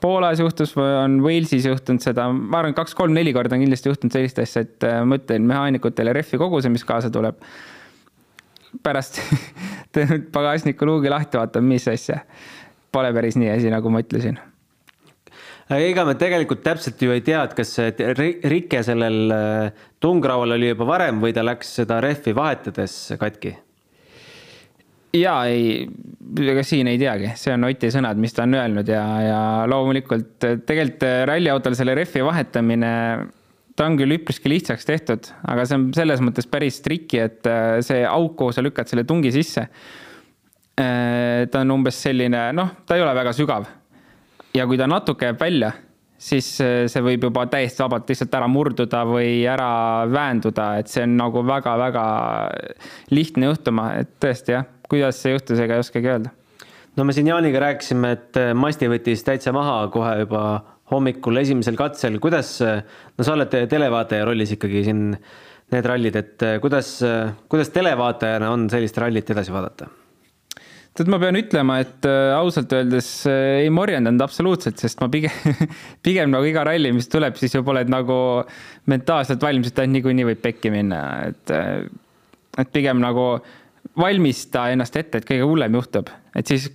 Poolas 0.03 0.41
juhtus, 0.41 0.73
on 0.77 1.21
Walesis 1.23 1.63
juhtunud 1.69 2.03
seda, 2.03 2.25
ma 2.35 2.59
arvan, 2.59 2.75
kaks-kolm-neli 2.75 3.31
korda 3.35 3.55
on 3.55 3.63
kindlasti 3.63 3.87
juhtunud 3.87 4.15
sellist 4.15 4.41
asja, 4.43 4.65
et 4.65 4.87
eh, 4.87 4.97
ma 5.07 5.15
ütlen 5.19 5.45
mehaanikutele 5.47 6.11
rehvi 6.17 6.39
koguse, 6.41 6.71
mis 6.73 6.83
kaasa 6.87 7.11
tuleb. 7.13 7.39
pärast 8.83 9.21
pagasniku 10.35 10.85
luugi 10.89 11.11
lahti 11.13 11.39
vaatan, 11.39 11.63
mis 11.63 11.87
asja. 11.87 12.19
Pole 12.91 13.13
päris 13.15 13.39
nii 13.39 13.53
asi, 13.53 13.71
nagu 13.71 13.89
ma 13.93 14.03
ütlesin 14.03 14.41
aga 15.69 15.79
ega 15.87 16.03
me 16.05 16.15
tegelikult 16.19 16.63
täpselt 16.65 17.01
ju 17.01 17.13
ei 17.13 17.23
tea, 17.25 17.43
et 17.47 17.53
kas 17.57 17.71
rike 18.51 18.83
sellel 18.85 19.33
äh, 19.33 19.85
tungraual 20.03 20.57
oli 20.57 20.73
juba 20.73 20.87
varem 20.89 21.21
või 21.23 21.33
ta 21.35 21.45
läks 21.45 21.77
seda 21.79 22.01
rehvi 22.03 22.35
vahetades 22.35 22.97
katki? 23.19 23.55
Ja 25.13 25.35
ei, 25.49 25.85
ega 26.41 26.63
siin 26.65 26.89
ei 26.89 26.99
teagi, 27.01 27.33
see 27.39 27.53
on 27.53 27.67
Oti 27.67 27.91
sõnad, 27.93 28.19
mis 28.21 28.33
ta 28.35 28.47
on 28.47 28.57
öelnud 28.57 28.89
ja, 28.89 29.03
ja 29.23 29.39
loomulikult 29.69 30.47
äh, 30.47 30.57
tegelikult 30.65 31.05
äh, 31.07 31.21
ralliautol 31.29 31.77
selle 31.77 31.95
rehvi 31.97 32.23
vahetamine, 32.25 32.93
ta 33.77 33.89
on 33.89 33.97
küll 33.99 34.17
üpriski 34.17 34.51
lihtsaks 34.51 34.89
tehtud, 34.89 35.29
aga 35.49 35.67
see 35.69 35.79
on 35.79 35.85
selles 35.97 36.23
mõttes 36.25 36.49
päris 36.49 36.81
triki, 36.85 37.21
et 37.23 37.53
see 37.85 38.03
auk, 38.05 38.35
kuhu 38.37 38.53
sa 38.53 38.61
lükkad 38.65 38.89
selle 38.89 39.05
tungi 39.09 39.31
sisse. 39.33 39.67
ta 40.73 41.59
on 41.61 41.71
umbes 41.73 41.97
selline, 42.01 42.47
noh, 42.57 42.69
ta 42.85 42.95
ei 42.97 43.01
ole 43.03 43.13
väga 43.13 43.33
sügav 43.37 43.65
ja 44.53 44.65
kui 44.69 44.77
ta 44.77 44.87
natuke 44.89 45.27
jääb 45.27 45.41
välja, 45.41 45.71
siis 46.17 46.47
see 46.57 47.03
võib 47.05 47.27
juba 47.27 47.45
täiesti 47.51 47.83
vabalt 47.83 48.09
lihtsalt 48.09 48.37
ära 48.37 48.47
murduda 48.49 49.03
või 49.09 49.43
ära 49.49 50.05
väänduda, 50.09 50.67
et 50.81 50.89
see 50.89 51.05
on 51.05 51.17
nagu 51.19 51.43
väga-väga 51.45 52.05
lihtne 53.13 53.49
juhtuma, 53.51 53.89
et 54.01 54.13
tõesti 54.21 54.55
jah, 54.55 54.69
kuidas 54.93 55.21
see 55.23 55.33
juhtus, 55.33 55.61
ega 55.63 55.77
ei 55.77 55.83
oskagi 55.83 56.11
öelda. 56.13 56.33
no 56.97 57.07
me 57.07 57.15
siin 57.15 57.31
Jaaniga 57.31 57.63
rääkisime, 57.65 58.13
et 58.17 58.39
äh, 58.41 58.51
masti 58.57 58.91
võttis 58.91 59.25
täitsa 59.25 59.55
maha 59.55 59.87
kohe 59.93 60.19
juba 60.21 60.43
hommikul 60.93 61.41
esimesel 61.41 61.79
katsel, 61.79 62.19
kuidas, 62.21 62.55
äh, 62.61 62.83
no 63.17 63.25
sa 63.25 63.33
oled 63.37 63.57
televaataja 63.71 64.29
rollis 64.29 64.53
ikkagi 64.57 64.85
siin 64.85 65.09
need 65.73 65.89
rallid, 65.89 66.15
et 66.19 66.47
kuidas, 66.61 66.99
kuidas 67.49 67.73
televaatajana 67.73 68.51
on 68.53 68.69
sellist 68.69 68.99
rallit 69.01 69.31
edasi 69.33 69.53
vaadata? 69.55 69.89
tead, 70.97 71.09
ma 71.09 71.19
pean 71.21 71.37
ütlema, 71.37 71.79
et 71.83 72.05
äh, 72.07 72.33
ausalt 72.37 72.73
öeldes 72.75 73.09
äh, 73.29 73.63
ei 73.63 73.71
morjendanud 73.73 74.21
absoluutselt, 74.23 74.77
sest 74.81 75.01
ma 75.01 75.09
pigem, 75.13 75.33
pigem 76.05 76.31
nagu 76.33 76.45
iga 76.47 76.65
ralli, 76.67 76.93
mis 76.95 77.09
tuleb, 77.11 77.37
siis 77.39 77.55
juba 77.57 77.73
oled 77.73 77.89
nagu 77.91 78.17
mentaalselt 78.91 79.41
valmis, 79.43 79.73
et 79.73 79.83
niikuinii 79.89 80.29
võib 80.29 80.43
pekki 80.43 80.73
minna, 80.73 81.01
et, 81.31 81.53
äh, 81.53 81.87
et 82.61 82.73
pigem 82.75 83.01
nagu 83.01 83.27
valmista 83.99 84.67
ennast 84.73 84.95
ette, 84.97 85.19
et 85.19 85.27
kõige 85.27 85.45
hullem 85.45 85.75
juhtub, 85.77 86.09
et 86.35 86.49
siis 86.49 86.69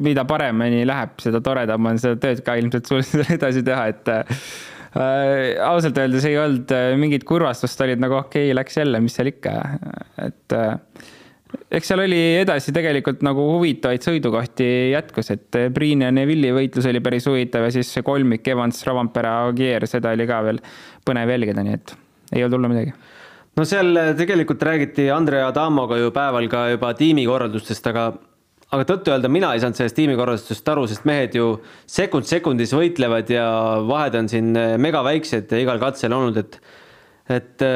mida 0.00 0.26
paremini 0.28 0.82
läheb, 0.88 1.14
seda 1.22 1.40
toredam 1.44 1.88
on 1.88 2.00
seda 2.00 2.18
tööd 2.20 2.42
ka 2.46 2.56
ilmselt 2.60 2.90
sul 2.90 3.00
edasi 3.36 3.62
teha, 3.66 3.86
et 3.94 4.10
äh, 4.12 4.50
ausalt 5.64 6.00
öeldes 6.02 6.26
ei 6.28 6.36
olnud 6.40 6.74
mingit 7.00 7.24
kurvastust, 7.28 7.80
olid 7.86 8.02
nagu 8.02 8.18
okei 8.20 8.50
okay,, 8.50 8.58
läks 8.58 8.76
jälle, 8.80 9.00
mis 9.04 9.16
seal 9.16 9.32
ikka, 9.32 9.54
et 10.26 10.56
äh, 10.56 10.76
eks 11.78 11.90
seal 11.90 12.02
oli 12.04 12.18
edasi 12.40 12.74
tegelikult 12.74 13.24
nagu 13.26 13.44
huvitavaid 13.54 14.04
sõidukohti 14.04 14.68
jätkus, 14.92 15.32
et 15.34 15.60
Priin 15.74 16.04
ja 16.04 16.10
Neville'i 16.14 16.52
võitlus 16.56 16.88
oli 16.90 17.02
päris 17.04 17.26
huvitav 17.30 17.66
ja 17.66 17.72
siis 17.74 17.90
see 17.94 18.04
kolmik 18.06 18.46
Evans, 18.52 18.82
Ravampere, 18.86 19.32
Agier, 19.48 19.86
seda 19.90 20.12
oli 20.16 20.28
ka 20.30 20.42
veel 20.46 20.60
põnev 21.06 21.32
jälgida, 21.34 21.64
nii 21.66 21.78
et 21.78 21.96
ei 22.34 22.44
olnud 22.44 22.58
hullu 22.58 22.72
midagi. 22.74 22.94
No 23.60 23.68
seal 23.68 24.00
tegelikult 24.16 24.62
räägiti 24.64 25.10
Andrea 25.12 25.50
Adamoga 25.50 26.00
ju 26.00 26.10
päeval 26.16 26.48
ka 26.48 26.64
juba 26.72 26.94
tiimikorraldustest, 26.96 27.86
aga 27.92 28.08
aga 28.70 28.86
tõtt-öelda 28.86 29.28
mina 29.28 29.50
ei 29.52 29.60
saanud 29.60 29.76
sellest 29.76 29.98
tiimikorraldusest 29.98 30.68
aru, 30.72 30.86
sest 30.88 31.06
mehed 31.08 31.34
ju 31.36 31.48
sekund 31.90 32.28
sekundis 32.30 32.72
võitlevad 32.72 33.30
ja 33.32 33.46
vahed 33.84 34.16
on 34.16 34.30
siin 34.30 34.54
megaväiksed 34.80 35.52
igal 35.58 35.82
katsel 35.82 36.14
olnud, 36.16 36.38
et 36.40 36.60
et 37.30 37.66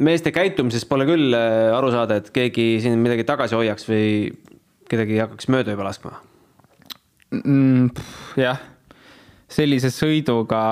meeste 0.00 0.32
käitumises 0.34 0.86
pole 0.88 1.06
küll 1.08 1.34
äh, 1.36 1.70
aru 1.76 1.92
saada, 1.94 2.20
et 2.20 2.30
keegi 2.34 2.80
siin 2.82 3.00
midagi 3.02 3.26
tagasi 3.28 3.56
hoiaks 3.58 3.86
või 3.88 4.06
kedagi 4.90 5.20
hakkaks 5.22 5.50
mööda 5.52 5.74
juba 5.74 5.86
laskma 5.86 6.16
mm,. 7.36 7.90
jah, 8.40 8.60
sellise 9.50 9.92
sõiduga 9.94 10.62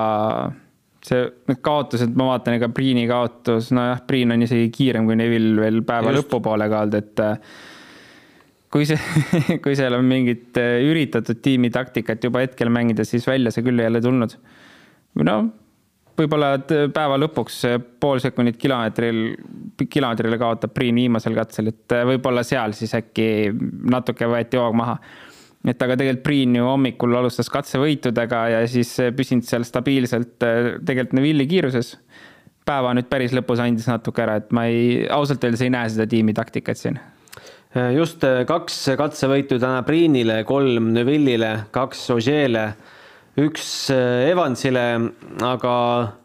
see, 1.05 1.25
need 1.49 1.61
kaotused, 1.65 2.13
ma 2.19 2.31
vaatan, 2.33 2.57
ega 2.59 2.69
Priini 2.73 3.05
kaotus, 3.09 3.71
nojah, 3.75 4.03
Priin 4.07 4.35
on 4.35 4.45
isegi 4.45 4.69
kiirem 4.75 5.07
kui 5.09 5.17
Neville 5.19 5.61
veel 5.63 5.81
päeva 5.87 6.13
Just. 6.13 6.25
lõpupoole 6.25 6.69
ka 6.71 6.83
olnud, 6.85 6.99
et 6.99 7.23
äh, 7.25 7.55
kui 8.73 8.89
see, 8.89 8.99
kui 9.63 9.77
seal 9.79 9.97
on 9.97 10.05
mingit 10.09 10.59
äh, 10.59 10.79
üritatud 10.89 11.41
tiimi 11.45 11.71
taktikat 11.73 12.27
juba 12.29 12.43
hetkel 12.45 12.71
mängida, 12.73 13.07
siis 13.07 13.27
välja 13.29 13.53
see 13.53 13.65
küll 13.65 13.81
ei 13.81 13.91
ole 13.91 14.03
tulnud. 14.03 14.37
noh 15.23 15.49
võib-olla 16.19 16.57
päeva 16.93 17.17
lõpuks 17.19 17.61
pool 18.01 18.19
sekundit 18.19 18.57
kilomeetril, 18.59 19.21
kilomeetrile 19.79 20.39
kaotab 20.41 20.73
Priin 20.75 20.97
viimasel 20.99 21.35
katsel, 21.37 21.71
et 21.71 21.95
võib-olla 22.11 22.43
seal 22.47 22.75
siis 22.77 22.91
äkki 22.97 23.27
natuke 23.91 24.27
võeti 24.29 24.59
hoog 24.59 24.75
maha. 24.75 24.97
Et 25.67 25.81
aga 25.83 25.97
tegelikult 25.99 26.23
Priin 26.23 26.55
ju 26.55 26.67
hommikul 26.67 27.15
alustas 27.19 27.49
katsevõitudega 27.51 28.43
ja 28.53 28.59
siis 28.69 28.93
püsinud 29.15 29.47
seal 29.47 29.65
stabiilselt 29.67 30.37
tegelikult 30.39 31.17
Neville'i 31.17 31.47
kiiruses. 31.49 31.97
päeva 32.65 32.93
nüüd 32.93 33.09
päris 33.09 33.33
lõpus 33.33 33.59
andis 33.59 33.87
natuke 33.89 34.21
ära, 34.21 34.37
et 34.39 34.51
ma 34.53 34.67
ei, 34.69 35.07
ausalt 35.09 35.43
öeldes 35.43 35.61
ei 35.65 35.73
näe 35.73 35.89
seda 35.89 36.07
tiimi 36.07 36.33
taktikat 36.37 36.77
siin 36.77 36.99
just 37.93 38.23
kaks 38.49 38.77
katsevõitu 38.97 39.59
täna 39.61 39.83
Priinile, 39.85 40.43
kolm 40.47 40.93
Neville'ile, 40.95 41.51
kaks 41.75 42.07
Ožeele 42.15 42.63
üks 43.39 43.89
äh, 43.93 44.29
Evansile, 44.31 44.85
aga 45.45 45.73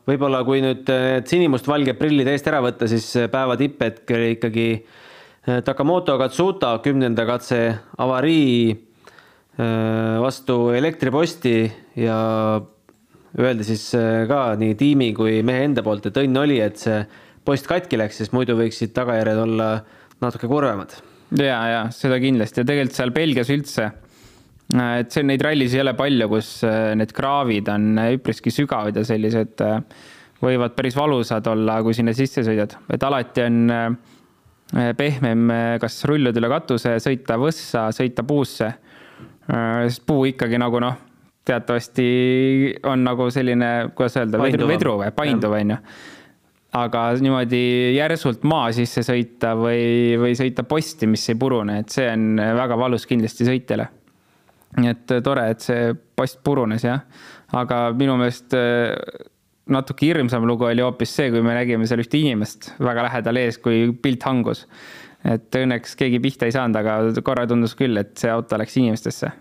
võib-olla 0.09 0.43
kui 0.47 0.63
nüüd 0.65 0.89
need 0.89 1.29
sinimustvalged 1.31 1.99
prillid 2.01 2.29
eest 2.33 2.49
ära 2.51 2.63
võtta, 2.65 2.89
siis 2.91 3.07
päeva 3.33 3.59
tipphetk 3.61 4.15
oli 4.17 4.33
ikkagi 4.37 4.69
äh, 4.79 5.61
Takamoto 5.67 6.17
Katsuta 6.21 6.77
kümnenda 6.85 7.27
katse 7.29 7.61
avarii 8.03 8.73
äh, 8.73 8.84
vastu 9.55 10.73
elektriposti 10.75 11.59
ja 12.03 12.17
öeldi 13.39 13.67
siis 13.67 13.85
ka 14.27 14.41
nii 14.59 14.75
tiimi 14.79 15.13
kui 15.15 15.43
mehe 15.47 15.69
enda 15.69 15.85
poolt, 15.87 16.09
et 16.11 16.19
õnn 16.25 16.41
oli, 16.43 16.57
et 16.63 16.81
see 16.81 17.05
post 17.47 17.69
katki 17.71 18.01
läks, 18.01 18.19
sest 18.19 18.35
muidu 18.35 18.57
võiksid 18.59 18.95
tagajärjed 18.97 19.43
olla 19.45 19.69
natuke 20.25 20.51
kurvemad. 20.51 20.97
ja, 21.39 21.61
ja 21.71 21.85
seda 21.95 22.19
kindlasti 22.23 22.63
ja 22.63 22.67
tegelikult 22.67 22.99
seal 22.99 23.15
Belgias 23.15 23.53
üldse 23.55 23.93
et 24.73 25.13
see, 25.13 25.25
neid 25.27 25.43
rallisid 25.45 25.79
ei 25.79 25.85
ole 25.85 25.95
palju, 25.99 26.29
kus 26.33 26.51
need 26.99 27.13
kraavid 27.15 27.69
on 27.73 28.01
üpriski 28.17 28.53
sügavad 28.55 28.97
ja 28.97 29.05
sellised 29.07 29.61
võivad 30.45 30.75
päris 30.77 30.97
valusad 30.97 31.47
olla, 31.51 31.81
kui 31.85 31.97
sinna 31.97 32.15
sisse 32.17 32.45
sõidad, 32.47 32.77
et 32.93 33.05
alati 33.05 33.45
on 33.45 33.61
pehmem 34.99 35.53
kas 35.81 36.01
rulluda 36.09 36.41
üle 36.41 36.51
katuse, 36.51 36.97
sõita 37.03 37.37
võssa, 37.41 37.89
sõita 37.95 38.25
puusse. 38.27 38.73
Sest 39.49 40.05
puu 40.07 40.25
ikkagi 40.31 40.59
nagu 40.61 40.81
noh, 40.81 40.99
teatavasti 41.45 42.09
on 42.89 43.05
nagu 43.05 43.29
selline, 43.33 43.71
kuidas 43.97 44.17
öelda, 44.21 44.41
vedru, 44.41 44.99
või 45.03 45.11
painduv, 45.17 45.57
on 45.59 45.75
ju 45.77 45.81
aga 46.75 47.03
niimoodi 47.23 47.61
järsult 47.95 48.43
maa 48.51 48.71
sisse 48.75 49.05
sõita 49.07 49.53
või, 49.59 50.17
või 50.19 50.35
sõita 50.39 50.65
posti, 50.67 51.07
mis 51.11 51.27
ei 51.31 51.39
purune, 51.39 51.79
et 51.85 51.95
see 51.95 52.09
on 52.11 52.41
väga 52.59 52.79
valus 52.79 53.07
kindlasti 53.11 53.47
sõitjale. 53.47 53.89
nii 54.81 54.91
et 54.91 55.15
tore, 55.23 55.47
et 55.55 55.63
see 55.63 55.93
post 56.19 56.41
purunes 56.43 56.83
jah, 56.83 57.05
aga 57.55 57.93
minu 57.95 58.17
meelest 58.19 58.57
äh, 58.59 58.91
natuke 59.71 60.09
hirmsam 60.09 60.47
lugu 60.49 60.67
oli 60.67 60.83
hoopis 60.83 61.15
see, 61.15 61.31
kui 61.31 61.45
me 61.47 61.55
nägime 61.55 61.87
seal 61.87 62.03
ühte 62.03 62.19
inimest 62.19 62.73
väga 62.83 63.07
lähedal 63.07 63.39
ees, 63.39 63.59
kui 63.63 63.93
pilt 64.03 64.27
hangus. 64.27 64.65
Et 65.25 65.61
õnneks 65.61 65.97
keegi 65.97 66.21
pihta 66.21 66.49
ei 66.49 66.55
saanud, 66.55 66.77
aga 66.81 67.25
korra 67.25 67.47
tundus 67.51 67.77
küll, 67.79 67.97
et 68.01 68.17
see 68.21 68.33
auto 68.33 68.61
läks 68.61 68.77
inimestesse 68.81 69.33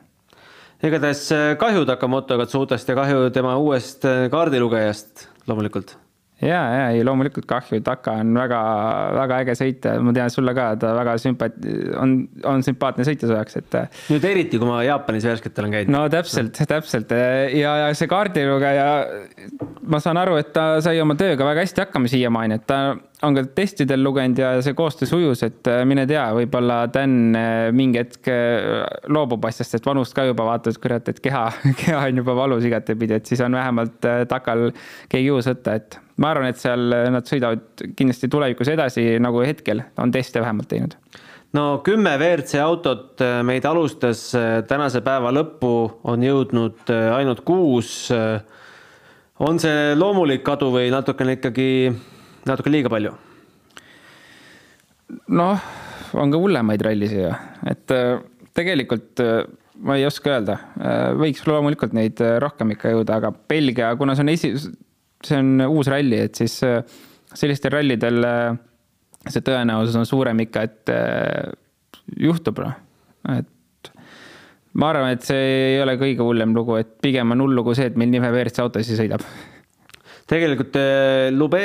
igatahes 0.83 1.27
äh, 1.31 1.49
kahju 1.59 1.85
Takamoto 1.87 2.37
Katsutast 2.39 2.89
ja 2.89 2.95
kahju 2.97 3.29
tema 3.35 3.55
uuest 3.61 4.07
äh, 4.07 4.25
kaardilugejast 4.31 5.29
loomulikult 5.47 5.95
ja, 6.43 6.59
ja 6.75 6.87
ei 6.91 7.03
loomulikult 7.05 7.45
kahju, 7.47 7.79
Taka 7.85 8.17
on 8.21 8.33
väga, 8.35 8.59
väga 9.15 9.37
äge 9.45 9.55
sõitja, 9.57 9.93
ma 10.03 10.13
tean 10.15 10.33
sulle 10.33 10.53
ka, 10.57 10.65
ta 10.79 10.91
väga 10.97 11.15
sümpaat-, 11.21 11.55
on, 11.99 12.15
on 12.49 12.65
sümpaatne 12.65 13.05
sõitja 13.07 13.29
su 13.29 13.37
jaoks, 13.37 13.59
et. 13.61 13.77
nüüd 14.11 14.27
eriti, 14.27 14.59
kui 14.59 14.67
ma 14.67 14.81
Jaapanis 14.85 15.27
värskelt 15.29 15.63
olen 15.63 15.77
käinud. 15.77 15.93
no 15.95 16.03
täpselt, 16.11 16.59
täpselt 16.69 17.15
ja, 17.15 17.77
ja 17.85 17.87
see 17.97 18.11
kaardilugeja, 18.11 18.89
ma 19.87 20.03
saan 20.03 20.19
aru, 20.19 20.35
et 20.41 20.51
ta 20.55 20.67
sai 20.83 20.99
oma 21.03 21.15
tööga 21.19 21.47
väga 21.47 21.63
hästi 21.63 21.85
hakkama 21.85 22.11
siiamaani, 22.11 22.59
et 22.59 22.67
ta 22.67 22.81
on 23.23 23.37
ka 23.37 23.45
testidel 23.55 24.03
lugenud 24.03 24.39
ja 24.39 24.53
see 24.65 24.75
koostöö 24.77 25.07
sujus, 25.07 25.43
et 25.47 25.69
mine 25.87 26.03
tea, 26.09 26.25
võib-olla 26.35 26.83
Dan 26.91 27.35
mingi 27.75 28.01
hetk 28.01 28.27
loobub 29.07 29.45
asjast, 29.47 29.77
et 29.77 29.85
vanust 29.87 30.15
ka 30.15 30.27
juba 30.27 30.47
vaatad, 30.49 30.77
kurat, 30.83 31.07
et 31.09 31.21
keha, 31.23 31.45
keha 31.81 32.05
on 32.09 32.23
juba 32.23 32.35
valus 32.43 32.67
igatepidi, 32.67 33.19
et 33.19 33.29
siis 33.31 33.43
on 33.45 33.55
vähemalt 33.55 34.09
Takal 34.29 34.69
keegi 35.11 35.31
uus 35.31 35.47
võtta, 35.51 35.77
et 35.79 35.99
ma 36.21 36.31
arvan, 36.33 36.51
et 36.51 36.61
seal 36.61 36.93
nad 37.13 37.27
sõidavad 37.27 37.85
kindlasti 37.97 38.29
tulevikus 38.31 38.69
edasi, 38.73 39.05
nagu 39.23 39.41
hetkel 39.45 39.83
on 40.01 40.13
teste 40.13 40.41
vähemalt 40.41 40.69
teinud. 40.69 40.95
no 41.53 41.81
kümme 41.85 42.15
WRC 42.17 42.61
autot 42.61 43.21
äh, 43.21 43.41
meid 43.45 43.65
alustas, 43.65 44.29
äh, 44.35 44.61
tänase 44.67 45.01
päeva 45.05 45.33
lõppu 45.33 45.73
on 46.03 46.23
jõudnud 46.23 46.89
äh, 46.89 47.09
ainult 47.17 47.43
kuus. 47.45 48.11
on 49.39 49.59
see 49.59 49.95
loomulik 49.95 50.43
kadu 50.43 50.69
või 50.71 50.91
natukene 50.93 51.39
ikkagi, 51.39 51.91
natuke 52.49 52.71
liiga 52.73 52.91
palju? 52.93 53.15
noh, 55.33 55.67
on 56.17 56.31
ka 56.33 56.39
hullemaid 56.41 56.81
rallisid 56.85 57.19
ju, 57.21 57.33
et 57.69 57.91
tegelikult 58.57 59.21
ma 59.83 59.97
ei 59.99 60.07
oska 60.07 60.31
öelda, 60.31 60.55
võiks 61.19 61.43
loomulikult 61.45 61.93
neid 61.97 62.21
rohkem 62.41 62.73
ikka 62.73 62.93
jõuda, 62.93 63.19
aga 63.19 63.33
Belgia, 63.49 63.91
kuna 63.99 64.15
see 64.17 64.25
on 64.25 64.31
esi-, 64.33 64.53
see 65.27 65.39
on 65.39 65.65
uus 65.69 65.89
ralli, 65.91 66.19
et 66.27 66.35
siis 66.39 66.55
äh, 66.67 66.81
sellistel 67.33 67.73
rallidel 67.77 68.27
äh, 68.27 68.59
see 69.29 69.43
tõenäosus 69.45 69.97
on 69.99 70.07
suurem 70.07 70.43
ikka, 70.45 70.65
et 70.67 70.93
äh, 70.93 71.51
juhtub 72.19 72.61
noh, 72.63 72.75
et 73.37 73.91
ma 74.79 74.89
arvan, 74.91 75.13
et 75.15 75.25
see 75.25 75.49
ei 75.73 75.81
ole 75.83 75.95
kõige 76.01 76.25
hullem 76.25 76.55
lugu, 76.57 76.77
et 76.81 76.95
pigem 77.03 77.35
on 77.35 77.45
hull 77.45 77.57
lugu 77.59 77.75
see, 77.77 77.89
et 77.91 77.99
meil 77.99 78.11
nii 78.11 78.23
vähe 78.23 78.35
WRC 78.35 78.63
autosid 78.63 78.99
sõidab. 78.99 79.25
tegelikult 80.29 80.79
Lube 81.35 81.63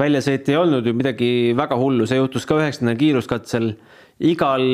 väljasõit 0.00 0.48
ei 0.50 0.58
olnud 0.58 0.86
ju 0.86 0.94
midagi 0.96 1.30
väga 1.58 1.78
hullu, 1.78 2.06
see 2.08 2.20
juhtus 2.20 2.46
ka 2.48 2.58
üheksandal 2.60 2.98
kiiruskatsel. 3.00 3.72
igal, 4.20 4.66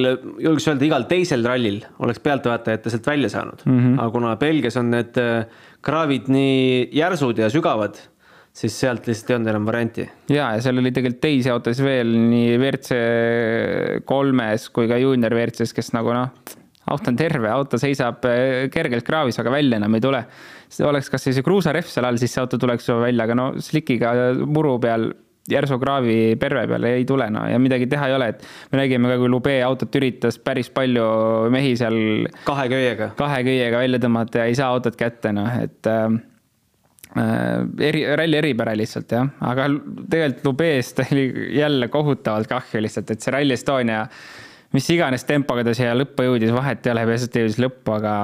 julgeks 0.42 0.66
öelda, 0.72 0.86
igal 0.88 1.06
teisel 1.06 1.46
rallil 1.46 1.78
oleks 2.02 2.18
pealtvaatajate 2.24 2.90
sealt 2.90 3.06
välja 3.06 3.28
saanud 3.30 3.62
mm, 3.62 3.78
-hmm. 3.78 4.00
aga 4.00 4.10
kuna 4.10 4.36
Belgias 4.36 4.76
on 4.76 4.90
need 4.90 5.20
kraavid 5.86 6.26
nii 6.32 6.88
järsud 6.98 7.38
ja 7.38 7.50
sügavad, 7.52 8.00
siis 8.56 8.74
sealt 8.80 9.06
lihtsalt 9.06 9.30
ei 9.30 9.36
olnud 9.36 9.52
enam 9.52 9.66
varianti. 9.68 10.08
ja, 10.28 10.50
ja 10.56 10.60
seal 10.64 10.78
oli 10.82 10.90
tegelikult 10.90 11.22
teisi 11.22 11.50
autosid 11.52 11.84
veel 11.86 12.10
nii 12.10 12.58
WRC 12.58 13.00
kolmes 14.04 14.68
kui 14.74 14.88
ka 14.90 14.98
juunior 14.98 15.34
WRC-s, 15.34 15.76
kes 15.76 15.92
nagu 15.94 16.14
noh, 16.16 16.32
auto 16.86 17.10
on 17.10 17.18
terve, 17.18 17.50
auto 17.50 17.78
seisab 17.82 18.24
eh, 18.30 18.66
kergelt 18.72 19.06
kraavis, 19.06 19.38
aga 19.42 19.52
välja 19.54 19.80
enam 19.80 19.98
ei 19.98 20.04
tule. 20.04 20.24
see 20.68 20.86
oleks 20.86 21.10
kas 21.10 21.22
siis 21.28 21.38
kruusarehv 21.46 21.86
seal 21.90 22.08
all, 22.08 22.18
siis 22.18 22.34
see 22.34 22.42
auto 22.42 22.58
tuleks 22.58 22.88
juba 22.88 23.06
välja, 23.06 23.26
aga 23.26 23.38
no 23.38 23.52
slikiga 23.62 24.12
muru 24.46 24.78
peal 24.82 25.10
järsu 25.50 25.78
kraavi 25.78 26.36
perve 26.40 26.64
peale 26.70 26.92
ei 26.98 27.04
tule, 27.08 27.28
no 27.30 27.44
ja 27.48 27.58
midagi 27.62 27.88
teha 27.90 28.08
ei 28.10 28.16
ole, 28.16 28.30
et 28.34 28.46
me 28.72 28.80
nägime 28.82 29.10
ka, 29.12 29.18
kui 29.22 29.30
Lube 29.30 29.56
autot 29.66 29.98
üritas 29.98 30.40
päris 30.42 30.70
palju 30.74 31.04
mehi 31.54 31.76
seal. 31.78 31.98
kahe 32.46 32.68
köiega. 32.72 33.12
kahe 33.18 33.42
köiega 33.46 33.82
välja 33.82 34.02
tõmmata 34.02 34.42
ja 34.42 34.48
ei 34.50 34.56
saa 34.58 34.72
autot 34.74 34.98
kätte, 34.98 35.32
noh, 35.36 35.50
et 35.62 35.90
äh, 35.90 36.08
eri, 37.90 38.02
ralli 38.18 38.40
eripära 38.40 38.74
lihtsalt 38.78 39.14
jah, 39.14 39.30
aga 39.52 39.68
tegelikult 40.10 40.50
Lubeest 40.50 41.04
oli 41.06 41.28
jälle 41.60 41.88
kohutavalt 41.92 42.50
kahju 42.50 42.82
lihtsalt, 42.82 43.14
et 43.14 43.22
see 43.22 43.34
Rally 43.34 43.56
Estonia, 43.56 44.04
mis 44.76 44.88
iganes 44.92 45.24
tempoga 45.28 45.64
ta 45.64 45.74
siia 45.76 45.96
lõppu 45.96 46.28
jõudis, 46.28 46.52
vahet 46.54 46.86
ei 46.86 46.92
ole, 46.92 47.06
peaasi, 47.08 47.30
et 47.30 47.40
jõudis 47.40 47.60
lõppu, 47.62 47.96
aga 47.96 48.14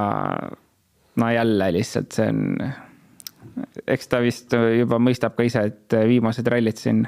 no 1.22 1.32
jälle 1.32 1.72
lihtsalt 1.76 2.16
see 2.16 2.28
on 2.32 2.46
eks 3.86 4.08
ta 4.08 4.20
vist 4.22 4.54
juba 4.54 5.00
mõistab 5.02 5.34
ka 5.36 5.46
ise, 5.46 5.64
et 5.72 5.98
viimased 6.08 6.48
rallid 6.48 6.80
siin 6.80 7.04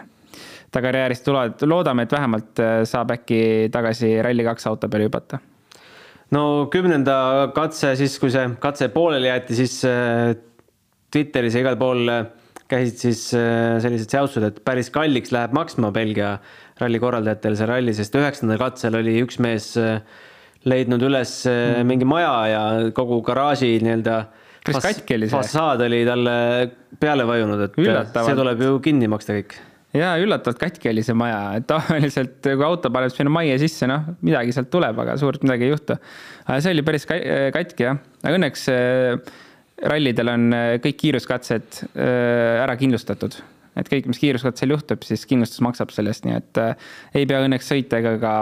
ta 0.75 0.83
karjäärist 0.83 1.25
tulevad, 1.27 1.65
loodame, 1.71 2.05
et 2.05 2.15
vähemalt 2.15 2.63
äh, 2.63 2.77
saab 2.89 3.15
äkki 3.15 3.71
tagasi 3.75 4.17
Rally2 4.25 4.71
auto 4.71 4.91
peale 4.91 5.09
hüpata. 5.09 5.39
no 6.35 6.67
kümnenda 6.73 7.51
katse, 7.55 7.95
siis 8.01 8.17
kui 8.19 8.33
see 8.35 8.49
katse 8.63 8.89
pooleli 8.95 9.31
jäeti, 9.31 9.59
siis 9.61 9.79
äh, 9.89 10.35
Twitteris 11.15 11.55
ja 11.55 11.63
igal 11.63 11.79
pool 11.79 12.11
äh, 12.11 12.25
käisid 12.69 12.97
siis 12.99 13.23
sellised 13.31 14.11
säutsud, 14.11 14.43
et 14.49 14.63
päris 14.65 14.89
kalliks 14.91 15.35
läheb 15.35 15.53
maksma 15.55 15.91
Belgia 15.95 16.39
ralli 16.81 17.01
korraldajatel 17.03 17.59
see 17.59 17.69
ralli, 17.71 17.95
sest 17.97 18.17
üheksandal 18.19 18.59
katsel 18.61 18.99
oli 18.99 19.19
üks 19.23 19.39
mees 19.43 19.73
leidnud 20.65 21.03
üles 21.07 21.43
mm. 21.47 21.85
mingi 21.87 22.09
maja 22.09 22.33
ja 22.51 22.65
kogu 22.97 23.21
garaaži 23.27 23.77
nii-öelda 23.85 24.17
päris 24.65 24.83
katki 24.85 25.19
oli 25.19 25.29
see. 25.29 25.37
fassaad 25.37 25.85
oli 25.85 26.01
talle 26.09 26.35
peale 27.01 27.27
vajunud, 27.29 27.63
et 27.67 27.79
Üllatavalt. 27.81 28.31
see 28.31 28.41
tuleb 28.41 28.67
ju 28.67 28.81
kinni 28.85 29.09
maksta 29.13 29.37
kõik. 29.37 29.57
ja 29.95 30.15
üllatavalt 30.23 30.61
katki 30.63 30.91
oli 30.91 31.05
see 31.07 31.17
maja, 31.19 31.41
et 31.59 31.69
tavaliselt 31.71 32.39
kui 32.45 32.67
auto 32.67 32.93
paneb 32.95 33.15
sinna 33.15 33.33
majja 33.35 33.59
sisse, 33.63 33.89
noh, 33.91 34.13
midagi 34.25 34.55
sealt 34.57 34.71
tuleb, 34.73 35.01
aga 35.05 35.17
suurt 35.21 35.45
midagi 35.45 35.69
ei 35.69 35.75
juhtu. 35.75 35.99
aga 36.47 36.61
see 36.65 36.77
oli 36.77 36.87
päris 36.87 37.09
katki 37.09 37.89
jah, 37.91 38.01
aga 38.25 38.39
õnneks 38.39 38.69
äh, 38.73 39.35
rallidel 39.91 40.33
on 40.33 40.49
äh, 40.57 40.69
kõik 40.85 41.03
kiiruskatsed 41.03 41.85
äh, 41.93 42.63
ära 42.65 42.79
kindlustatud 42.81 43.37
et 43.81 43.91
kõik, 43.91 44.07
mis 44.11 44.21
kiiruskatsel 44.23 44.75
juhtub, 44.75 45.03
siis 45.07 45.27
kindlustus 45.31 45.65
maksab 45.65 45.93
sellest, 45.95 46.29
nii 46.29 46.39
et 46.39 46.63
ei 47.15 47.27
pea 47.27 47.43
õnneks 47.45 47.73
sõita 47.73 48.01
ega 48.03 48.17
ka 48.23 48.37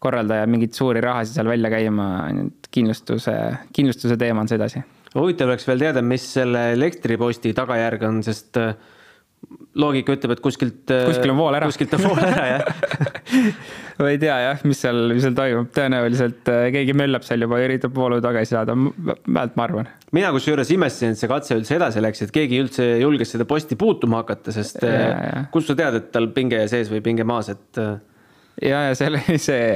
korraldaja 0.00 0.46
mingeid 0.48 0.72
suuri 0.76 1.02
rahasid 1.04 1.36
seal 1.36 1.50
välja 1.50 1.72
käima, 1.72 2.06
kindlustuse, 2.72 3.36
kindlustuse 3.76 4.16
teema 4.20 4.44
on 4.44 4.48
see 4.48 4.60
edasi 4.60 4.84
huvitav 5.18 5.50
oleks 5.50 5.66
veel 5.68 5.84
teada, 5.84 6.02
mis 6.06 6.24
selle 6.36 6.70
elektriposti 6.76 7.52
tagajärg 7.56 8.04
on, 8.06 8.20
sest 8.26 8.58
äh, 8.60 8.74
loogika 9.80 10.14
ütleb, 10.14 10.36
et 10.36 10.42
kuskilt. 10.44 10.84
Äh, 10.94 11.06
kuskil 11.10 11.32
on 11.34 11.40
vool 11.40 11.56
ära. 11.58 11.70
kuskilt 11.70 11.96
on 11.98 12.04
vool 12.06 12.22
ära, 12.22 12.46
jah 12.54 12.68
ma 14.00 14.10
ei 14.10 14.18
tea 14.20 14.36
jah, 14.42 14.60
mis 14.68 14.80
seal, 14.82 15.00
mis 15.12 15.24
seal 15.24 15.36
toimub, 15.36 15.70
tõenäoliselt 15.76 16.50
äh, 16.50 16.66
keegi 16.74 16.94
möllab 16.96 17.24
seal 17.26 17.44
juba, 17.44 17.60
üritab 17.64 17.96
voolu 17.96 18.20
tagasi 18.24 18.56
saada, 18.56 18.76
vähemalt 18.76 19.58
ma 19.58 19.66
arvan. 19.66 19.90
mina 20.16 20.30
kusjuures 20.34 20.70
imestasin, 20.74 21.14
et 21.14 21.20
see 21.20 21.30
katse 21.30 21.58
üldse 21.58 21.76
edasi 21.76 22.04
läks, 22.04 22.24
et 22.26 22.32
keegi 22.34 22.62
üldse 22.64 22.86
julges 23.02 23.34
seda 23.36 23.46
posti 23.48 23.78
puutuma 23.80 24.22
hakata, 24.22 24.54
sest 24.56 24.80
kust 25.54 25.72
sa 25.72 25.76
tead, 25.78 26.00
et 26.00 26.08
tal 26.14 26.30
pinge 26.36 26.62
sees 26.72 26.92
või 26.92 27.04
pinge 27.04 27.26
maas, 27.28 27.52
et. 27.52 27.82
ja, 28.64 28.86
ja 28.88 28.96
seal 28.98 29.20
oli 29.20 29.36
see 29.40 29.68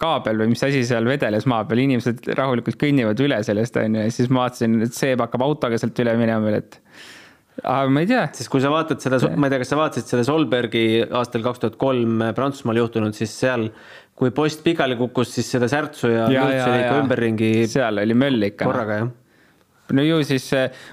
kaabel 0.00 0.40
või 0.40 0.54
mis 0.54 0.62
asi 0.64 0.80
seal 0.88 1.04
vedeles 1.04 1.44
maa 1.50 1.66
peal, 1.68 1.82
inimesed 1.84 2.30
rahulikult 2.38 2.78
kõnnivad 2.80 3.20
üle 3.20 3.42
sellest, 3.44 3.76
on 3.76 3.98
ju, 3.98 4.06
ja 4.08 4.14
siis 4.14 4.32
ma 4.32 4.46
vaatasin, 4.46 4.80
et 4.86 4.96
Seeb 4.96 5.20
hakkab 5.20 5.44
autoga 5.44 5.76
sealt 5.80 6.00
üle 6.00 6.16
minema 6.16 6.40
veel, 6.46 6.62
et 6.62 6.80
aga 7.62 7.90
ma 7.92 8.02
ei 8.04 8.08
tea. 8.10 8.24
siis 8.36 8.50
kui 8.52 8.62
sa 8.64 8.72
vaatad 8.72 9.02
seda, 9.02 9.20
ma 9.36 9.48
ei 9.48 9.54
tea, 9.54 9.60
kas 9.62 9.72
sa 9.72 9.80
vaatasid 9.80 10.14
seda 10.14 10.24
Solbergi 10.28 10.86
aastal 11.06 11.44
kaks 11.46 11.62
tuhat 11.62 11.78
kolm 11.80 12.24
Prantsusmaal 12.36 12.82
juhtunud, 12.82 13.16
siis 13.16 13.32
seal 13.44 13.70
kui 14.16 14.32
post 14.36 14.64
pikali 14.64 14.96
kukkus, 14.96 15.34
siis 15.36 15.52
seda 15.56 15.68
särtsu 15.68 16.10
ja, 16.12 16.26
ja, 16.32 16.48
ja, 16.52 16.66
oli 16.70 16.82
ikka 16.82 16.98
ümberringi. 17.04 17.52
seal 17.70 18.02
oli 18.04 18.18
möll 18.18 18.50
ikka. 18.50 18.68
korraga 18.68 19.00
jah 19.02 19.14
no 19.94 20.02
ju 20.02 20.18
siis, 20.26 20.48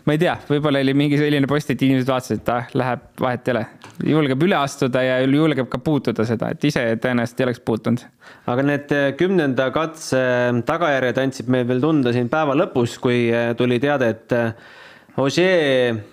ma 0.05 0.13
ei 0.15 0.21
tea, 0.21 0.35
võib-olla 0.49 0.81
oli 0.83 0.93
mingi 0.97 1.17
selline 1.17 1.47
post, 1.49 1.71
et 1.73 1.81
inimesed 1.81 2.09
vaatasid, 2.09 2.43
et 2.43 2.51
ah, 2.53 2.67
läheb, 2.77 3.07
vahet 3.21 3.49
ei 3.49 3.55
ole. 3.55 3.63
julgeb 4.11 4.45
üle 4.45 4.57
astuda 4.59 5.01
ja 5.01 5.15
julgeb 5.23 5.69
ka 5.71 5.79
puutuda 5.81 6.25
seda, 6.29 6.51
et 6.53 6.67
ise 6.69 6.83
tõenäoliselt 7.01 7.41
ei 7.41 7.47
oleks 7.47 7.63
puutunud. 7.65 8.05
aga 8.53 8.67
need 8.69 8.93
kümnenda 9.17 9.69
katse 9.73 10.21
tagajärjed 10.67 11.21
andsid 11.25 11.49
meil 11.53 11.65
veel 11.69 11.81
tunda 11.81 12.13
siin 12.13 12.29
päeva 12.29 12.57
lõpus, 12.59 12.99
kui 13.01 13.25
tuli 13.57 13.81
teade, 13.81 14.13
et 14.13 14.37
mm, 14.37 16.12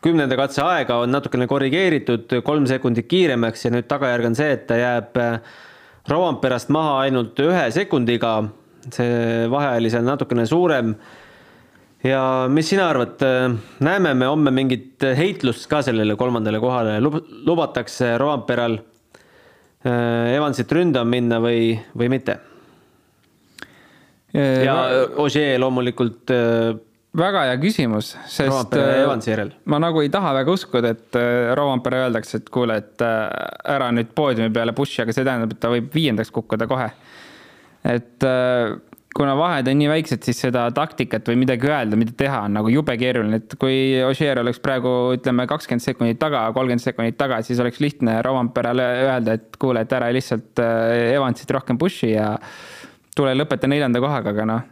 kümnenda 0.00 0.36
katse 0.38 0.62
aega 0.62 1.00
on 1.02 1.10
natukene 1.12 1.48
korrigeeritud 1.50 2.38
kolm 2.46 2.66
sekundit 2.70 3.08
kiiremaks 3.10 3.66
ja 3.66 3.72
nüüd 3.74 3.88
tagajärg 3.90 4.30
on 4.30 4.38
see, 4.38 4.54
et 4.56 4.66
ta 4.68 4.78
jääb 4.78 5.18
Rovanperast 6.10 6.70
maha 6.72 7.00
ainult 7.04 7.38
ühe 7.44 7.66
sekundiga. 7.74 8.38
see 8.90 9.48
vahe 9.52 9.74
oli 9.76 9.90
seal 9.92 10.06
natukene 10.06 10.46
suurem 10.48 10.94
ja 12.04 12.48
mis 12.48 12.68
sina 12.70 12.86
arvad, 12.88 13.20
näeme 13.84 14.14
me 14.14 14.26
homme 14.26 14.50
mingit 14.50 15.04
heitlust 15.16 15.68
ka 15.68 15.82
sellele 15.84 16.16
kolmandale 16.16 16.60
kohale, 16.60 16.94
lubatakse 17.00 18.14
Rovanperal 18.18 18.78
äh, 19.84 20.34
Evansit 20.36 20.72
ründama 20.72 21.10
minna 21.10 21.40
või, 21.44 21.74
või 21.96 22.08
mitte? 22.08 22.38
Äh, 24.34 24.64
ja 24.64 24.78
Ogier 25.20 25.60
loomulikult. 25.60 26.32
Äh, 27.10 27.20
väga 27.20 27.44
hea 27.48 27.56
küsimus, 27.62 28.12
sest 28.30 28.76
ma 29.66 29.80
nagu 29.82 30.02
ei 30.04 30.10
taha 30.12 30.34
väga 30.40 30.54
uskuda, 30.54 30.94
et 30.94 31.18
Rovanpere 31.58 32.04
öeldakse, 32.06 32.42
et 32.42 32.52
kuule, 32.54 32.76
et 32.80 33.02
ära 33.02 33.90
nüüd 33.94 34.14
poodiumi 34.14 34.52
peale 34.54 34.74
push'i, 34.76 35.02
aga 35.04 35.16
see 35.16 35.26
tähendab, 35.26 35.56
et 35.56 35.62
ta 35.62 35.72
võib 35.72 35.90
viiendaks 35.94 36.30
kukkuda 36.34 36.70
kohe. 36.70 36.90
et 37.90 38.28
kuna 39.16 39.34
vahed 39.36 39.68
on 39.68 39.78
nii 39.80 39.88
väiksed, 39.90 40.22
siis 40.24 40.38
seda 40.44 40.66
taktikat 40.74 41.26
või 41.30 41.40
midagi 41.42 41.68
öelda, 41.68 41.98
mida 41.98 42.14
teha, 42.16 42.44
on 42.46 42.54
nagu 42.54 42.70
jube 42.70 42.94
keeruline, 43.00 43.40
et 43.42 43.56
kui 43.60 43.76
Ožeer 44.06 44.38
oleks 44.42 44.60
praegu 44.62 44.92
ütleme 45.16 45.46
kakskümmend 45.50 45.84
sekundit 45.84 46.20
taga, 46.22 46.44
kolmkümmend 46.54 46.84
sekundit 46.84 47.18
taga, 47.18 47.40
siis 47.46 47.60
oleks 47.62 47.80
lihtne 47.82 48.20
Rovanperale 48.26 48.86
öelda, 49.08 49.34
et 49.40 49.58
kuule, 49.60 49.82
et 49.82 49.96
ära 49.96 50.12
lihtsalt 50.14 50.62
äh, 50.62 51.16
Evansit 51.16 51.50
rohkem 51.56 51.80
push'i 51.80 52.12
ja 52.14 52.36
tule 53.16 53.34
lõpeta 53.34 53.70
neljanda 53.70 54.02
kohaga, 54.02 54.34
aga 54.36 54.46
noh, 54.46 54.68